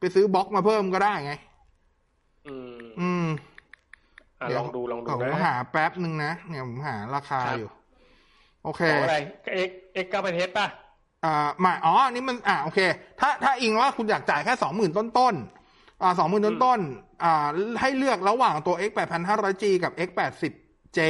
[0.00, 1.32] ไปซื้อบล็อกมาเพิ่มก็ได้ไง
[2.48, 3.26] อืมอืม
[4.40, 7.70] อะเดี๋ลยวองดูลองดูผมนะหาแป๊บหนึ่งนะเนี่ยผมหาราคาครับอยู่
[8.64, 9.16] โอเคของอะไร
[9.54, 10.66] เอ็กเอ็กเก้าพันเฮดป่ะ
[11.24, 12.80] อ่าไมาอ๋ออันนี้มันอ่าโอเค
[13.20, 17.46] ถ้าถ้าอิงว่าคุณอยากจ่ายแค่สองหมื่นต้นต้นๆอ่าสองหมื่นต้นต้นๆอ่า
[17.80, 21.00] ให้เลือกระหว่างตัว x 8 5 0 0 G กับ x 8 0 J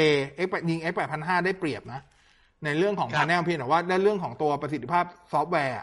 [0.45, 2.01] x 8ยิง x 8 5 0 0ได้เปรียบนะ
[2.64, 5.83] ในเรื่องของครับ panel เพียงแต่ว่าในเรื่องของตัวประสิทธิภาพซอฟต์แวร์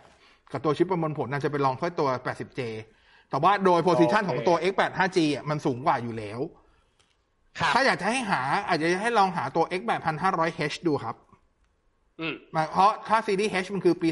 [0.51, 2.61] กับตัวชิปประมวลผลน่าจะไปรองกว่าตัว 80J
[3.29, 6.39] แต่ว่าโดย position ของตัว x 8 5 G อะมันสูงกว่าอยู่แล้ว
[7.59, 11.20] ครับถ้าอยากจะให้หา อาจจะให้ลองหาตัว x 8 5 0 0 H ดูครับอืม
[12.71, 14.09] เพราะถ้าซีรีส์ H มันคือปี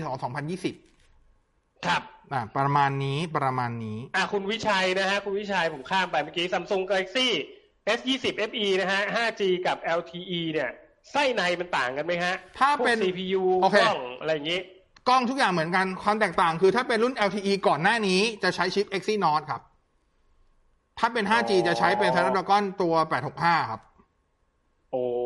[0.72, 2.02] 2020ครับ
[2.34, 7.28] อ่าประมาณนี้ประมาณนี้ อะคุณวิชัยนะฮะ คุณวิชัยผมข้ามไปเมื่อกี้ Samsung Galaxy
[7.98, 10.72] S20 FE นะฮะ 5G กับ LTE เนี่ย
[11.12, 14.62] ไส้ในมันต่างกันไหมฮะ ถ้าเป็นพวก CPU โอเคกล้องอะไรอย่างนี้
[15.10, 19.62] กล้องทุกอย่างเหมือนกันความแตกต่างคือถ้าเป็นรุ่น LTE ก่อนหน้านี้จะใช้ชิป Exynos ครับ
[21.00, 22.94] ถ้าเป็น 5G อ๋อจะใช้เป็น Snapdragon ตัว
[23.32, 23.82] 865 ครับ
[24.92, 25.19] โอ้อ่า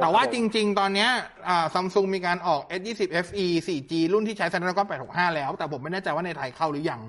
[0.00, 1.10] แต่ว่าครับจผมริง ๆ ตอนเนี้ย
[1.48, 7.00] อ่าซัมซุงมีการออก S20 FE 4G รุ่นที่ใช้ Snapdragon 865 แล้ว แต่ผมไม่แน่ใจว่าในไทยเข้าหรือยัง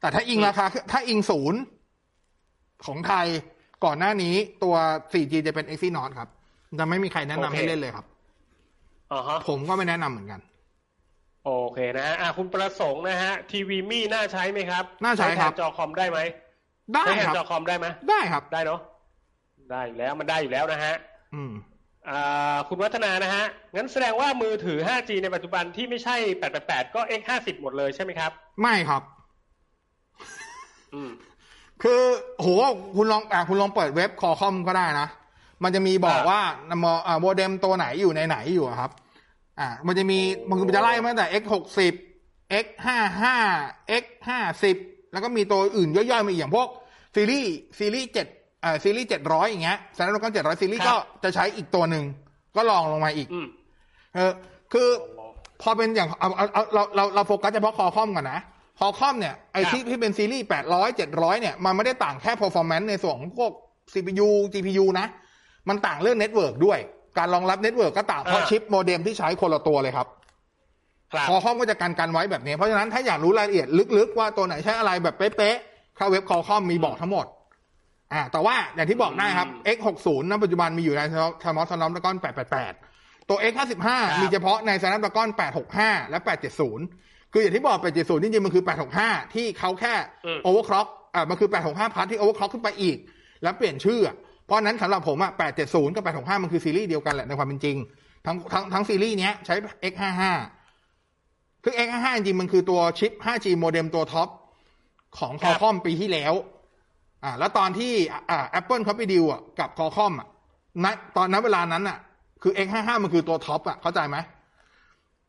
[0.00, 1.60] แต่ถ้าอิงราคา ถ้าอิงศูนย์
[2.86, 3.26] ของไทย
[3.84, 4.74] ก่อนหน้านี้ตัว
[5.12, 6.28] 4G จะเป็น Exynos ครับ
[6.78, 8.06] จะไม่มีใครแนะนำให้เล่นเลยครับ
[9.12, 10.40] อ่าฮะผมก็ไม่แนะนำเหมือนกัน
[11.44, 16.18] โอเคนะฮะอะคุณประสงค์นะฮะ ทีวีมี่น่าใช้ไหมครับ น่าใช้ครับแทนจอคอมได้ไหม
[16.94, 18.80] ได้ใช้แทนครับจอคอมได้ไหมได้ครับ ได้เนาะ
[19.70, 20.94] ได้อยู่แล้วมันได้อยู่แล้วนะฮะ
[21.34, 21.71] อืมอ่า
[22.68, 26.16] คุณวัฒนานะฮะ งั้นแสดงว่ามือถือ 5G ในปัจจุบันที่ไม่ใช่
[26.56, 28.30] 888 ก็ X50 หมดเลยใช่ไหมครับ
[28.62, 29.02] ไม่ครับ
[30.94, 31.10] อืม
[31.82, 32.02] คือ
[32.38, 32.48] โห
[32.96, 35.08] คุณลองอะคุณลองเปิดเว็บคอคอมก็ได้นะ
[35.62, 36.40] มันจะมีบอกอ่าว่า
[36.80, 38.90] โมอ่าโมเด็มตัวไหนอยู่ในไหนอยู่อะครับ
[39.60, 41.92] อ่า มันจะมี มันจะไล่มาตั้งแต่ x หกสิบ
[42.64, 43.36] x ห้าห้า
[44.02, 44.76] x ห้าสิบ
[45.12, 46.68] แล้วก็มีตัวอื่นย่อยๆมาอีกอย่างพวก
[47.14, 48.26] ซีรีส์ซีรีส์เจ็ด
[48.64, 52.04] อ่าซีรีส์เจ็ดร้อยอย่างเงี้ย Snapdragon เจ็ดร้อยซีรีส์ครับก็จะใช้อีกตัวหนึ่ง
[52.56, 53.46] ก็รองลงมาอีกอืม
[54.14, 54.32] เออ
[54.72, 54.88] คือ
[55.62, 58.40] พอเป็นอย่างเอาเอาเอาเราเราเราโฟกัสเฉพาะ Qualcomm ก่อนนะ
[58.78, 63.52] Qualcomm เนี่ยไอครับที่ที่เป็นซีรีส์แปดร้อยเจ็ดร้อยเนี่ยมันไม่ได้ต่างแค่ performance ในส่วนของพวก
[63.92, 65.06] CPU GPU นะ
[65.68, 66.78] มันต่างเรื่อง network ด้วย
[67.18, 70.06] การรองรับ network ก็ต่างเพราะอ่าชิปโมเด็มที่ใช้คนละตัวเลยครับ
[71.12, 77.26] ครับ Qualcomm ก็จะกันกันไว้แบบนี้ เพราะฉะนั้นถ้าอยากรู้รายละเอียดลึกๆ ว่าตัวไหนใช้อะไรแบบเป๊ะๆเข้าเว็บคอคอมมีบอกทั้งหมด
[78.12, 81.02] อ่าแต่ว่าอย่างที่บอกได้ครับ X60 ณปัจจุบันมีอยู่ใน
[81.42, 82.16] Thermos Snapdragon
[82.72, 83.88] 888 ตัว X55
[84.20, 85.28] มีเฉพาะใน Snapdragon
[85.70, 86.18] 865 และ
[86.76, 88.64] 870 คืออย่างที่บอก 870 จริงๆ มันคือ
[88.98, 89.94] 865 ที่เขาแค่
[90.26, 92.96] อืม overclock อ่ามันคือ 865พัทที่ overclock ขึ้นไปอีก
[93.42, 95.32] แล้วเปลี่ยนชื่ออะเพราะฉะนั้นสำหรับผมอะ
[95.64, 97.76] 870 กับ 865 มันคือซีรีส์เดียวกันแหละในความเป็นจริง
[98.26, 99.54] ทั้งทั้งทั้งซีรีส์เนี้ยใช้
[99.92, 100.22] X55
[101.64, 104.28] คือ X55 จริงๆมันคือตัวชิป 5G โมเด็มตัวท็อป
[105.18, 106.32] ของคครัอบคอมปีที่แล้ว
[107.24, 107.92] อ่าแล้วตอนที่
[108.30, 110.28] อ่า Apple เขาไปดีลอะกับคอคอมอะ
[110.84, 111.98] ณตอนนั้นเวลานั้นอะ
[112.42, 114.16] คือ X55 มันคือตัวท็อปอะเข้าใจไหม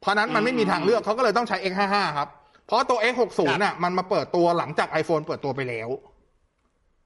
[0.01, 2.29] เพราะนั้นมันไม่มีทางเลือกเขาก็เลยต้องใช้ X55 ครับ
[2.67, 5.89] เพราะตัว X60 อะ มันมาเปิดตัวหลังจาก iPhone เปิดตัวไปแล้ว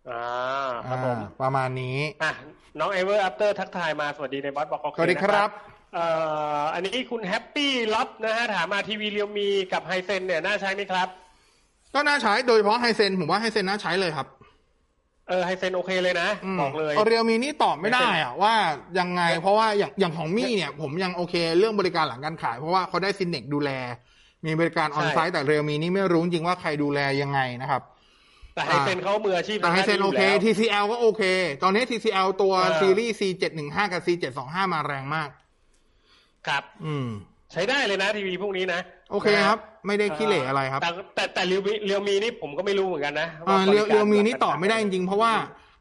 [0.10, 2.32] อ่าครับผมอ่าประมาณนี้อะ
[2.80, 5.50] น้อง Ever After ทักทายมาสวัสดีในบอสบอกโอเคสวัสดีครับ
[5.94, 6.06] เอ่
[6.60, 11.08] ออันนี้คุณแฮปปี้ล็อบนะฮะถามมาทีวี realme กับ Hisense เนี่ยน่าใช้ไหมครับ
[11.94, 14.28] ก็น่าใช้โดยเฉพาะ Hisense ผมว่า Hisense น่าใช้เลยครับ
[15.30, 18.54] เออ Hisense โอเคเลยนะผมบอกเลย realmeนี่ตอบไม่ได้อะว่า
[19.00, 23.72] ยังไง เพราะว่าอย่างอย่างของ Mi เนี่ย ผมยังโอเค เรื่องบริการหลังการขาย เพราะว่าเขาได้ Synnex ดูแล
[24.46, 27.82] มีบริการ on-site แต่ realme นี่ไม่รู้จริงว่าใครดูแลยังไงนะครับ
[28.56, 31.24] แต่ Hisense เขามืออาชีพแต่ Hisense ทางด้าโอเคยู่แล้ว TCL ก็โอเค
[31.64, 35.30] ตอนนี้ TCL ตัวเออซีรีส์ C715 กับ C725 มาแรงมาก
[36.48, 37.10] ครับ อืม
[37.54, 38.80] ใช้ได้เลยนะทีวีพวกนี้นะ
[39.12, 45.34] โอเคครับ ไม่ได้ขี้เหร่อะไรครับ แต่แต่แต่ realme realme นี่ผมก็ไม่รู้เหมือนกันนะอ่าว่าเรียวบกาเรียวมีนี่ตอบไม่ได้จริงๆเพราะว่า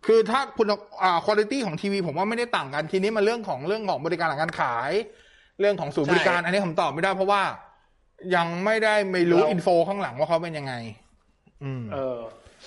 [0.06, 0.66] คือถ้าคุณ
[1.02, 4.90] อ่าคุณภาพของทีวีผมว่าไม่ได้ต่างกันทีนี้มันเรื่องของเรื่องของบริการหลังการขาย
[5.60, 7.42] เรื่องของศูนย์บริการ อันนี้ผมตอบไม่ได้เพราะว่า
[8.36, 10.74] ยังไม่ได้ไม่รู้อินโฟข้างหลังว่าเขาเป็นยังไง
[11.62, 12.18] อืม เออ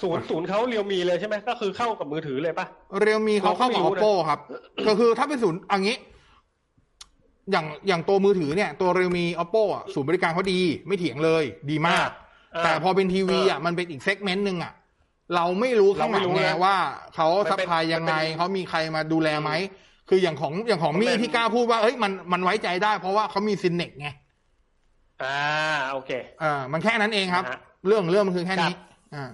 [0.02, 2.66] ศูนย์ศูนย์เขาเรียวมีเลยใช่ไหมก็คือเข้ากับมือถือเลยปะ
[3.02, 4.40] เรียวมีเขาเข้ากับเราก็ไม่รู้นะ oppo ครับ
[4.88, 5.98] ก็คือถ้าเป็นศูนย์เอันนี้
[7.52, 14.74] อย่างอย่างตัวมือถือเนี่ยตัวเรียวมี oppo อะศูนย์บริการเขาดี ไม่เถียงเลย ดีมากาแต่พอเป็นทีวีอะมันเป็นอีกเซกเมนต์หนึ่งอะ
[15.36, 16.76] เราไม่รู้ข้างหลังเราไม่รู้ไงนะว่า
[17.16, 19.52] เขามันซัพเป็นพลายยังไงมันเป็นเขามีใครมาดูแลไหม
[20.10, 24.10] คืออย่างของอย่างของมันมี่เป็นที่กล้าพูดว่าเอ้ยมันมันไว้ใจได้เพราะว่าเขามีซินเน็กไง
[25.24, 25.40] อ่า
[25.92, 26.12] โอเค
[26.44, 28.82] อ่ามันแค่นั้นเองครับนะฮะเรื่องเรื่องมันคือแค่นี้ครับ
[29.16, 29.26] อ่า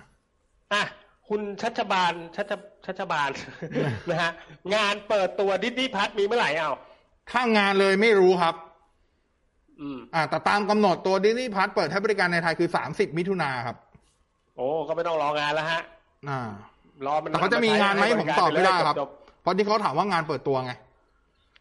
[0.74, 0.84] อะ
[1.30, 2.52] คุณชัชบาลชัช
[2.86, 3.30] ชัชบาล
[4.10, 4.32] นะฮะ
[4.76, 6.72] งานเปิดตัวดิสนีย์พัทมีเมื่อไหร่เอา
[7.32, 8.56] ถ้างานเลยไม่รู้ครับ
[9.82, 13.76] อืมอ่า แต่ตามกำหนดตัวดิสนีย์พัทเปิดให้บริการในไทยคือสามสิบมิถุนาครับ
[14.56, 15.82] โอ้ก็ไม่ต้องรองานแล้วฮะ
[16.30, 16.42] อ่า
[17.06, 19.10] รอมันแต่เขาจะมีงานไหมผมตอบไม่ได้ครับจบ
[19.42, 20.74] เพราะที่เขาถามว่างานเปิดตัวไง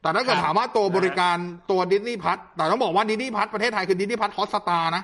[0.02, 1.36] แต่ถ้าเกิดครับถามว่าตัวบริการ
[1.70, 5.02] ตัว Disney Plus แต่ต้องบอกว่า Disney Plus ประเทศไทยคือ Disney Plus Hotstar นะ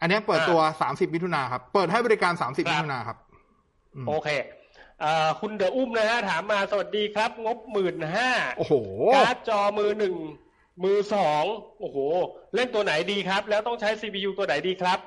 [0.00, 3.16] อันเนี้ยเปิดตัวสามสิบมิถุนาครับ เปิดให้บริการสามสิบมิถุนาครับ
[3.94, 4.59] อืมโอเคเอ่อ
[5.40, 8.74] คุณเดอะอุ้มนะฮะถามมาสวัสดีครับ งบหมื่นห้าโอ้โห
[9.14, 10.14] การ์ดจอมือหนึ่ง
[10.84, 11.44] มือสอง
[11.80, 11.98] โอ้โห
[12.54, 14.98] เล่นตัวไหนดีครับ แล้วต้องใช้ CPU ตัวไหนดีครับ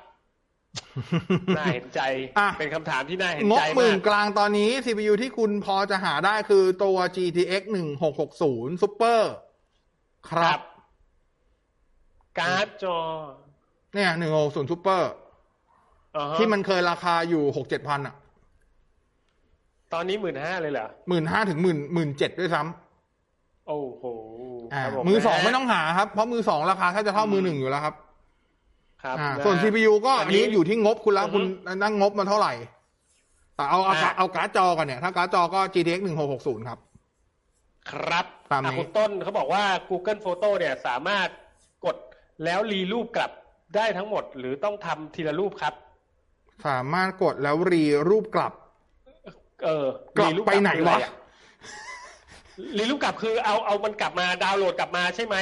[1.58, 2.02] น่าเห็นใจ
[2.40, 7.64] อะเป็นคำถามที่น่าเห็นใจมากงบหมื่นกลางตอนนี้ CPU ที่คุณพอจะหาได้คือตัว GTX
[8.24, 9.22] 1660 Super
[10.30, 10.60] ครับ
[12.40, 12.98] การ์ดจอ
[13.94, 14.10] เนี่ย
[14.42, 15.02] 160 Super
[16.16, 18.16] อ่าฮะที่มันเคยราคาอยู่หกเจ็ดพันอะ
[19.94, 24.04] ตอนนี้หมื่นห้าเลยเหรอหมื่นห้าถึงหมื่นหมื่นเจ็ดด้วยซ้ำโอ้โห
[24.74, 27.96] อ่าครับผมือสองนะฮะไม่ต้องหาครับ เพราะมือสองราคาแค่จะเท่ามือหนึ่งอยู่แล้วครับ
[29.04, 31.44] ครับอ่าะฮะส่วน CPU ก็อัอันนนี้นี้อยู่ที่งบคุณแล้วอือฮึคุณ
[31.82, 32.54] นั่งงบมาเท่าไหร่
[33.56, 36.00] แต่เอาเอาอะเอาการ์ดจอกันเนี่ย ถ้าการ์ดจอก็ GTX
[36.34, 36.80] 1660 ครับ
[37.92, 41.28] ครับตามนี้อะคุณต้นเขาบอกว่า Google Photo เนี่ยสามารถ
[41.86, 41.98] กด
[42.44, 43.32] แล้วรีรูปกลับ
[43.76, 45.74] ได้ทั้งหมด หรือต้องทำทีละรูปครับ
[46.68, 48.54] สามารถกดแล้วรีรูปกลับ
[49.64, 49.86] เออ
[50.18, 51.10] กลับรีรูไปไหนคืออวะรอ
[52.78, 55.36] รีรูปกลับคือเอาเอามันกลับมาดาวน์โหลดกลับมาใช่ไหม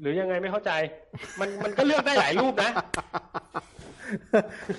[0.00, 0.70] หรือยังไงไม่เข้าใจ
[1.40, 2.70] มันมันก็เลือกได้หลายรูปนะ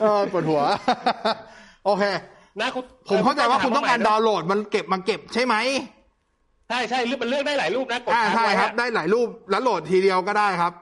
[0.02, 0.62] เออปวดหัว
[1.86, 2.04] โอเค
[2.60, 5.56] นะคุณผมเข้าใจว่าคุณต้องการดาวน์น์โหลดมันเก็บมาเก็บใช่ไหม
[6.70, 10.74] ใช่ใช่มันเลือกได้หลายรูปนะกดอ่าค้างใช่ไว้ครับอะได้หลายรูปแล้วโหลดทีเดียวก็ได้ครับ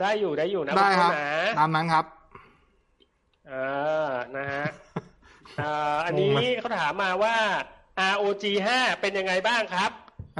[0.00, 2.04] ได้อยู่ได้อยู่นะได้ครับณต้นนะตามนั้นครับ
[3.50, 4.64] อ่านะฮะ
[5.60, 7.36] อ่าอันนี้งงไหมเขาถามมาว่า
[8.14, 9.90] ROG 5เป็นยังไงบ้างครับ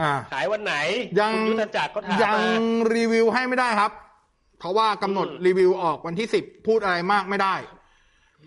[0.00, 0.74] อ่าขายวันไหน
[1.20, 3.92] ยังคุณยุทธจักรก็ถามยังมารีวิวให้ไม่ได้ครับ
[4.59, 7.55] เพราะว่ากำหนดอืมรีวิวออกวันที่สิบพูดอะไรมากไม่ได้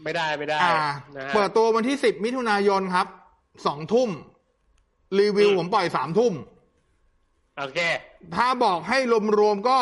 [0.04, 0.80] ไม่ได้ไม่ได้อ่า
[1.16, 3.08] นะฮะเปิดตัววันที่สิบมิถุนายนครับ
[3.66, 4.10] สองทุ่ม
[5.20, 6.34] รีวิวอืมผมปล่อยสามทุ่ม
[7.58, 7.80] โอเค
[8.36, 8.98] ถ้าบอกให้
[9.40, 9.80] รวมๆก็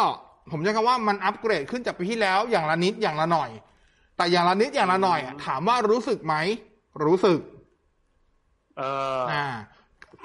[0.52, 3.50] ผมใช้คำว่ามันอัปเกรดขึ้นจากปีที่แล้วอย่างละนิดอย่างละหน่อย
[4.17, 6.36] แต่อย่างละนิดอย่างละหน่อยอะถามว่ารู้สึกไหม
[7.06, 7.40] รู้สึก
[8.78, 8.84] เอ
[9.20, 9.48] ออ่า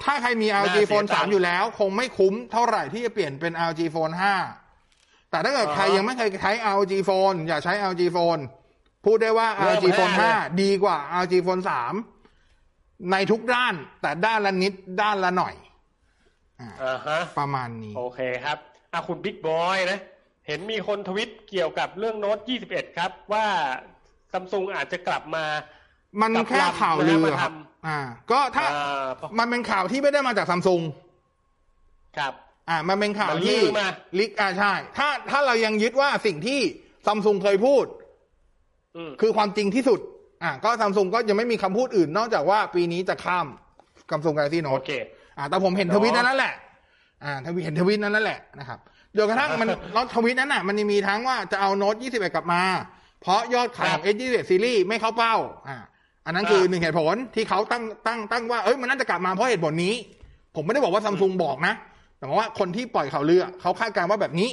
[0.03, 4.13] ถ้าใครมีน่า LG เสีย Phone ตังค์3อยู่แล้ว คงไม่คุ้มเท่าไหร่ที่จะเปลี่ยนเป็น LG Phone
[4.71, 8.41] 5 แต่ถ้าเกิดอ่าฮะใครยังไม่เคยใช้ LG Phone อย่าใช้ LG Phone
[9.05, 11.63] พูดได้ว่าเริ่ม LG Phone ห้าเลย5ดีกว่า LG Phone
[12.35, 15.55] 3 ในทุกด้าน แต่ด้านละนิดด้านละหน่อย
[16.61, 18.57] อ่าฮะ ประมาณนี้ โอเคครับ
[18.93, 19.99] อะคุณบิ๊กบอยนะ
[20.47, 22.37] เห็นมีคนทวิตเกี่ยวกับเรื่องโน้ต
[22.69, 23.45] 21 ครับ ว่า
[24.31, 25.45] ซัมซุงอาจจะกลับมา
[26.21, 27.99] มันกับแค่ข่าวลือลำนะครับมาทอ่า
[28.31, 29.07] ก็ถ้าอ่า
[29.39, 30.81] มันเป็นข่าวที่ไม่ได้มาจากซัมซุง
[32.17, 32.33] ครับ
[32.69, 33.87] อ่า มันเป็นข่าวมันที่ลือมา
[34.19, 36.59] ลิกอ่าใช่ ถ้าถ้าเรายังยึดว่าสิ่งที่
[37.05, 37.85] ซัมซุงเคยพูด
[38.97, 39.99] อืมคือความจริงที่สุด
[40.43, 43.47] อ่าก็ซัมซุงก็ยังไม่มีคำพูดอื่น นอกจากว่าปีนี้จะข้าม
[44.11, 44.91] ซัมซุงกาแล็กซี่โน้โอตเค
[45.37, 46.53] อ่าแต่ผมเห็นทวิตนั้นนั่นแหละ
[47.23, 48.79] อ่าทวิตเห็นทวิตนั้นนั่นแหละนะครับ
[49.17, 52.61] จนกระทั่งมันแล้วทวิตนั้นน่ะ มันยังมีทั้งว่าจะเอาโน้ต21กลับมา
[53.21, 55.35] เพราะยอดขายของ S21 ซีรีส์ไม่เข้าเป้า
[55.67, 55.77] อ่า
[56.25, 59.93] อันนั้นคืออ่าหนึ่งเหตุผลที่เขาตั้งตั้งตั้งว่าเอ้ยมันน่าจะกลับมาเพราะเหตุผลนี้
[60.55, 61.73] ผมไม่ได้บอกว่าซัมซุงบอกนะ
[62.19, 64.49] แต่ว่าคนที่ปล่อยข่าวลือเขาคาดการณ์ว่าแบบนี้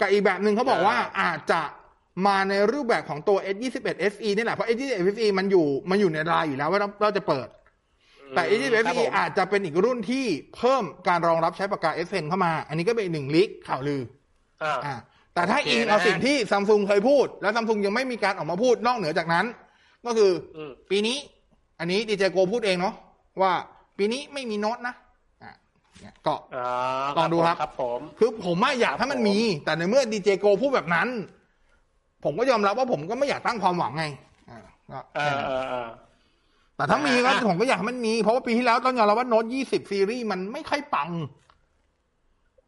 [0.00, 1.60] กับอีกแบบหนึ่งเขาบอกว่าอาจจะ
[2.26, 7.48] มาในรูปแบบของตัว S21 SE นี่แหละ เพราะ S21 SE มันอยู่มันอยู่ในรายอยู่แล้วว่าเราเราจะเปิด
[8.34, 10.24] แต่ S21 ครับ SE ผมอาจจะเป็นอีกรุ่นที่
[10.56, 14.00] เพิ่มการรองรับใช้ปากกา S Pen เข้ามา อันนี้ก็เป็นอีกหนึ่งลิกข่าวลือ
[14.62, 14.94] อ่าอ่า
[15.34, 19.44] แต่ถ้าโอเคอิงเอานะฮะสิ่งที่ซัมซุงเคยพูด แล้วซัมซุงยังไม่มีการออกมาพูดนอกเหนือจากนั้น
[20.06, 21.16] ก็คืออมปีนี้
[21.78, 22.94] อันนี้ดีเจโกพูดเองเนาะ
[23.40, 23.52] ว่า
[23.98, 24.94] ปีนี้ไม่มีโน้ตนะ
[25.42, 25.52] อะ
[26.00, 31.08] เนี่ยก็อ่าลองดูครับครับผมคือผมอะอยากให้มันมี แต่ในเมื่อดีเจโกพูดแบบนั้น
[32.24, 34.04] ผมก็ยอมรับว่าผมก็ไม่อยากตั้งความหวังไง
[34.50, 34.58] อ่า
[34.92, 35.88] ก็เอแค่อนั้นเออเออ
[36.76, 41.10] แต่ถ้ามีก็อะผมก็อยากให้มันมี เพราะว่าปีที่แล้วต้องยอมรับว่าโน้ตยี่สิบซีรีส์มันไม่ค่อยปัง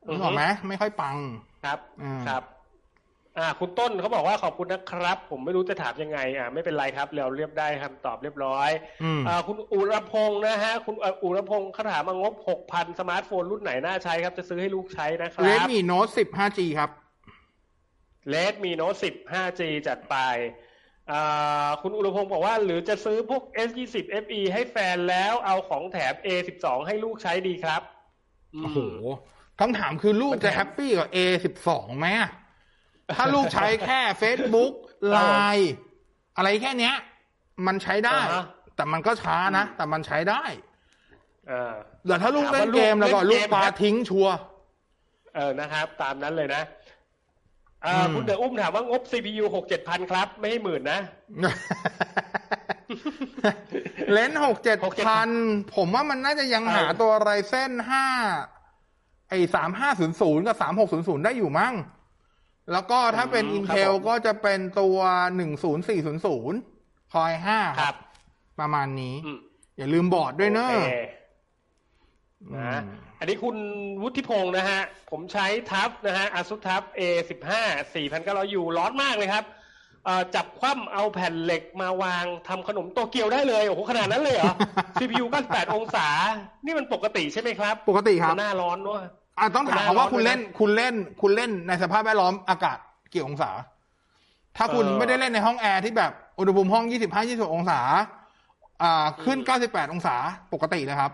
[0.06, 1.16] นึกออกไหมไม่ค่อยปัง
[1.64, 2.42] ครับอืมครับ
[3.38, 8.70] อ่า คุณต้นเขาบอกว่าขอบคุณนะครับ ผมไม่รู้จะถามยังไง อ่าไม่เป็นไรครับเราเรียบได้คำตอบเรียบร้อย
[9.02, 16.90] อืมอ่าคุณอุรพงศ์นะฮะ คุณเอ่ออุรพงศ์เขาถามมางบหกพันสมาร์ทโฟนรุ่นไหนน่าใช้ครับ จะซื้อให้ลูกใช้นะคเรรัดบมี่โน้ตสิบ 5G ครับ
[18.28, 20.16] Redmi Note สิบ 5G จัดไป
[21.10, 28.78] อ่าคุณอุรพงศ์บอกว่าหรือจะซื้อพวก S20 FE ให้แฟนแล้วเอาของแถม A12 ให้ลูกใช้ดีครับโอ้โห
[29.60, 32.30] คำถามคือลูกมันจะ happy กับบ A สิบสองไหมอะ
[33.16, 34.72] ถ้าลูกใช้แค่ Facebook
[35.10, 35.18] ไล
[35.56, 36.94] น์อะไรแค่เนี้ย
[37.66, 38.44] มันใช้ได้ อ่าฮะ
[38.76, 40.42] แต่มันก็ช้านะ แต่มันใช้ได้
[41.50, 41.74] อ่า
[42.06, 44.36] แต่ถ้าลูกถามว่าเล่นเกมแล้วก็ลูกลูกกเล่นเกมครับปาทิ้งชัวร์
[45.34, 46.62] เออ นะครับ ตามนั้นเลยนะ
[47.84, 51.00] อ่าอืมคุณเดออุ้มถามว่างบ CPU หกเจ็ดพันครับ ไม่ให้หมื่นนะ
[54.12, 55.28] เลนส์หกเจ็ด6-7พัน
[55.76, 58.06] ผมว่ามันน่าจะยังเออหาตัวไรเส้นห้า
[59.28, 61.74] ไอ้สามห้าศูนย์ศูนย์กับสามหกศูนย์ศูนย์ได้อยู่มั้ง
[62.72, 64.98] แล้วก็ถ้าเป็นอืม Intel ครับผมก็จะเป็นตัว
[65.36, 66.58] หนึ่งศูนย์สี่ศูนย์ศูนย์
[67.14, 67.94] คอยห้าครับ
[68.60, 69.38] ประมาณนี้อืม
[69.78, 70.94] อย่าลืมบอร์ดด้วยเนอะโอเค
[72.42, 72.84] อืนะม
[73.18, 73.56] อันนี้คุณ
[74.02, 77.00] วุฒิพงศ์นะฮะ ผมใช้ทับนะฮะอาซุทับ A
[77.30, 77.62] สิบห้า
[77.94, 79.44] สี่พันเก้าร้อยยูร้อนมากเลยครับ
[80.04, 84.52] เอ่อจับคว่ำเอาแผ่นเหล็กมาวางทำขนมโตเกียวได้เลย โอ้โห ขนาดนั้นเลยเหรอ
[84.98, 86.08] CPU 98 องศา
[86.64, 89.02] นี่มันปกติใช่ไหมครับ ปกติครับหน้าร้อนด้วย
[89.40, 92.78] อะต้องถามหน้าเขาว่าร้อนคุณเล่นด้วยนะคุณเล่น คุณเล่นในสภาพแวดล้อมอากาศ
[93.12, 93.50] กี่องศา
[94.56, 97.80] ถ้าคุณเออไม่ได้เล่นในห้องแอร์ที่แบบอุณหภูมิห้อง25 26องศา
[98.82, 100.14] อ่า ขึ้น98องศา
[100.52, 101.12] ปกติเลยครับ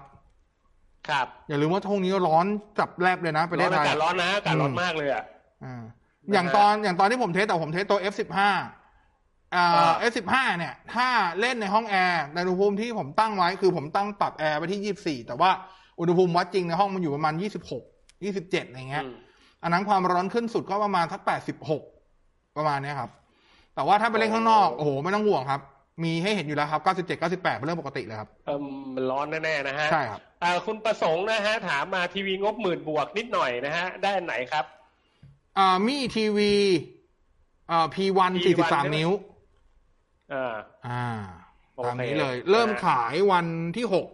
[1.08, 2.46] ครับ อย่าลืมว่าช่วงนี้ร้อน
[2.78, 5.24] ตับแลบเลยนะประเทศไทยอากาศร้อนร้อนนะอากาศร้อนมากเลยอะ
[5.64, 5.82] อ่า
[6.32, 8.50] อย่างตอนอย่างตอนที่ผม test แต่ผม test ตัว F15 อ่า
[9.54, 11.08] อ่า F15 เนี่ย ถ้า
[11.40, 15.50] เล่นในห้องแอร์ในอุณหภูมิที่ผมตั้งไว้คือผมตั้งปรับแอร์ไปที่ 24 แต่ว่า
[16.00, 17.93] อุณหภูมิวัดจริงในห้องมันอยู่ประมาณ 26
[18.32, 19.14] 27อะไรเงี้ยอืม
[19.62, 21.20] อันนั้นความร้อนขึ้นสุดก็ประมาณสัก
[21.88, 23.10] 86ประมาณเนี้ยครับ
[23.74, 25.60] แต่ว่าถ้าไปเล่นข้างนอกโอ้โหไม่ต้องห่วงครับ
[26.04, 28.58] มีให้เห็นอยู่แล้วครับ97 98เป็นเรื่องปกติเลยครับเออ
[28.94, 34.64] มันร้อนแน่ๆนะฮะใช่ครับอ่าคุณประสงค์นะฮะ ถามมาทีวีงบหมื่นบวกนิดหน่อยนะฮะ ได้อันไหนครับ
[35.58, 36.52] อ่ามีทีวี
[37.70, 39.10] อ่า P1 P1 43นิ้ว
[40.32, 40.54] อ่า
[40.87, 41.04] อ่า
[41.76, 44.06] โอเคตามนี้เลย เริ่มนะฮะขายวันที่หก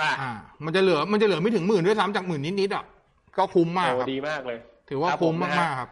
[0.00, 0.32] อ่าอ่า
[0.64, 2.84] มันจะเหลือมันจะเหลือไม่ถึงหมื่นด้วยซ้ำจากหมื่นนิดๆอะ
[3.36, 4.58] ก็คุ้มมากโอ้ครับดีมากเลย
[4.88, 5.90] ถือว่าครับคุ้มผมนะฮะมากๆครับ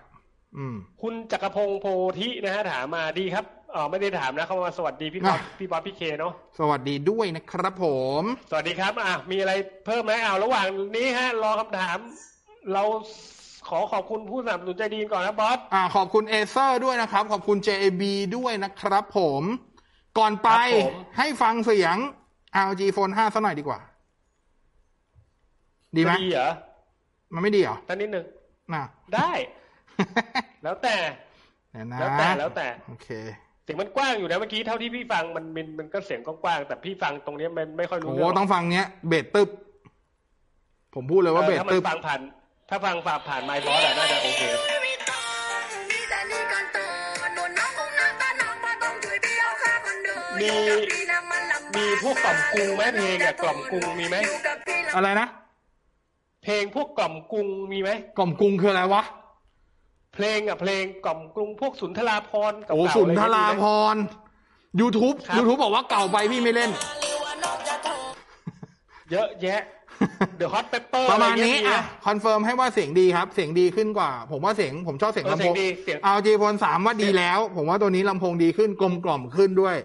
[0.56, 1.86] อืม คุณจักรพงศ์โพ
[2.18, 3.44] ธินะฮะถามมาดีครับ
[3.74, 7.86] อ๋อไม่ได้ถามนะเขามาสวัสดีพี่บอสอะพี่บอสพี่เคเนาะสวัสดีด้วยนะครับผ
[8.20, 9.52] ม สวัสดีครับ อะมีอะไร
[9.86, 10.66] เพิ่มไหมเอาระหว่าง
[10.96, 11.98] นี้ฮะ รอคำถาม
[12.72, 12.82] เรา
[13.68, 18.02] ขอขอบคุณผู้สนับสนุนใจดีก่อนนะบอสอ่า ขอบคุณเอเซอร์ด้วยนะครับ ขอบคุณ JAB
[18.36, 19.42] ด้วยนะครับผม
[20.18, 21.96] ก่อนไปครับผมให้ฟังเสียง
[22.70, 23.80] LG Phone 5สักหน่อยดีกว่า
[25.96, 26.50] ดีไหมดีเหรอ
[27.34, 28.24] มันไม่ดีเหรอท่านนิดหนึ่ง
[28.74, 28.82] น่ะ
[29.14, 29.30] ได้
[30.62, 30.94] แล้วแต่
[31.72, 33.08] เดี๋ยวนะแล้วแต่แล้วแต่โอเค
[33.64, 39.48] เสียงมันกว้างอยู่นะเมื่อกี้เท่าที่พี่ฟังมันมันมันก็เสียงกว้างๆแต่พี่ฟังตรงเนี้ยมันไม่ค่อยรู้โอ้เรื่องต้องฟังเนี้ยเบสตึบ
[40.94, 42.20] ผมพูดเลยว่าเบเออสถ้ามัตึนบฟังผ่าน
[42.68, 44.42] ถ้าฟังผ่านผ่านไมค์บอสอะน่าจะโอเค
[50.40, 50.50] มี
[51.76, 54.16] มีพวกกล่อมกรุงไหมเพลงอะกล่อมกรุงมีไหม
[54.96, 55.28] อะไรนะ
[56.50, 59.02] เพลงพวกกล่อมกรุงมีไหมกล่อมกรุงคืออะไรวะ
[60.14, 63.96] เพลงอะเพลงกล่อมกรุงพวกสุนทราพรณ์เก่าๆโอ้อะไรสุนทรามีไหพมร
[64.80, 66.70] YouTube ครับ YouTube บอกว่าเก่าไปพี่ไม่เล่น
[69.10, 69.60] เยอะแยะ
[70.36, 79.76] เดอะฮอตเปเปอร์ประมาณนี้ออะคอนเฟิร์มให้ว่าเสียงดีครับ เสียงดีขึ้นกว่า ผมว่าเสียงผมชอบเสียงเออลำเสีโพยงงดีเสียงเอาจีพลสามว่าดีแล้ว ผมว่าตัวนี้ลำโพงดีขึ้นกลมกล่อมขึ้นด้วย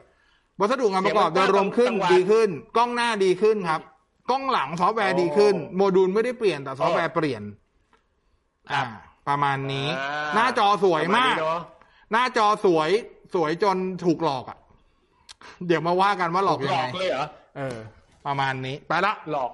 [0.59, 3.81] วัสดุงานประกอบเสียงมันยรวมดีขึ้นจังหวะดีขึ้น กล้องหน้าดีขึ้นครับ
[4.29, 7.43] กล้องหลังซอฟต์แวร์ดีขึ้น โมดูลไม่ได้เปลี่ยนแต่ซอฟต์แวร์เปลี่ยน
[8.71, 8.87] ครัอ่า
[9.27, 11.59] ประมาณนี้อ่าหน้าจอสวยมากประณนี้เนอะ
[12.11, 12.89] หน้าจอสวย
[13.33, 14.57] สวยจนถูกหลอกอะ
[15.67, 17.25] เดี๋ยวมาว่ากันว่าหลอกยังไงหลอกเลยเหรอ
[17.57, 17.77] เออ
[18.25, 19.51] ประมาณนี้ ไปละหลอก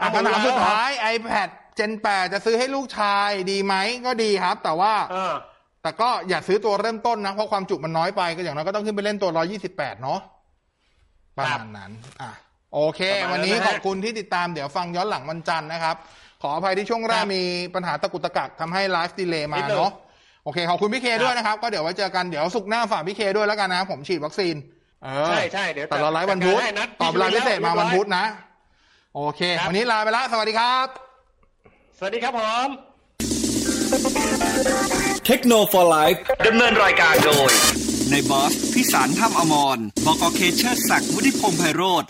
[0.00, 3.74] อะเอาหมดคำถามแล้วสุดท้าย iPad Gen 8จะซื้อให้ลูกชายดีไหม
[4.06, 5.34] ก็ดีครับ แต่ว่าอ่า
[5.82, 9.30] แต่ก็อย่าซื้อตัวเริ่มต้นนะ เพราะความจุมันน้อยไปก็อย่างน้อยก็ต้องขึ้นไปเล่นตัว
[9.66, 10.20] 128เนาะ
[11.38, 11.90] ประมาณนั้น
[12.22, 12.30] อะ
[12.76, 15.96] โอเคประมาณนั้นวันนี้นะฮะขอบคุณที่ติดตามเดี๋ยวฟังย้อนหลังวันจันทร์นะครับ
[16.42, 17.42] ขออภัยที่ช่วงแรกครับมี
[17.74, 19.92] ปัญหาตะกุกตะกักทำให้ไลฟ์ delay มานิดนึงเนาะ
[20.44, 24.54] โอเคขอบคุณพี่ K ครับด้วยนะครับ ก็เดี๋ยวไว้เจอกันเดี๋ยวศุกร์หน้าฝากพี่ K ด้วยแล้วกันนะ ผมฉีดวัคซีน
[25.04, 28.24] เออใช่ใช่เดี๋ยวแต่เราไลฟ์วันพุธจัดการให้นัดต่อเวลาพิเศษมาวันพุธนะ
[29.16, 30.86] โอเคครับวันนี้ลาไปละสวัสดีครับ
[31.98, 32.66] สวัสดีครับผม
[35.26, 36.14] เทคโนโลยี
[36.46, 37.50] ดำเนินรายการโดย
[38.10, 42.04] ในบอสพิสารถ้ำอมรบกเคเชอร์ศักดิ์วุฒิพงษ์ไพโรธ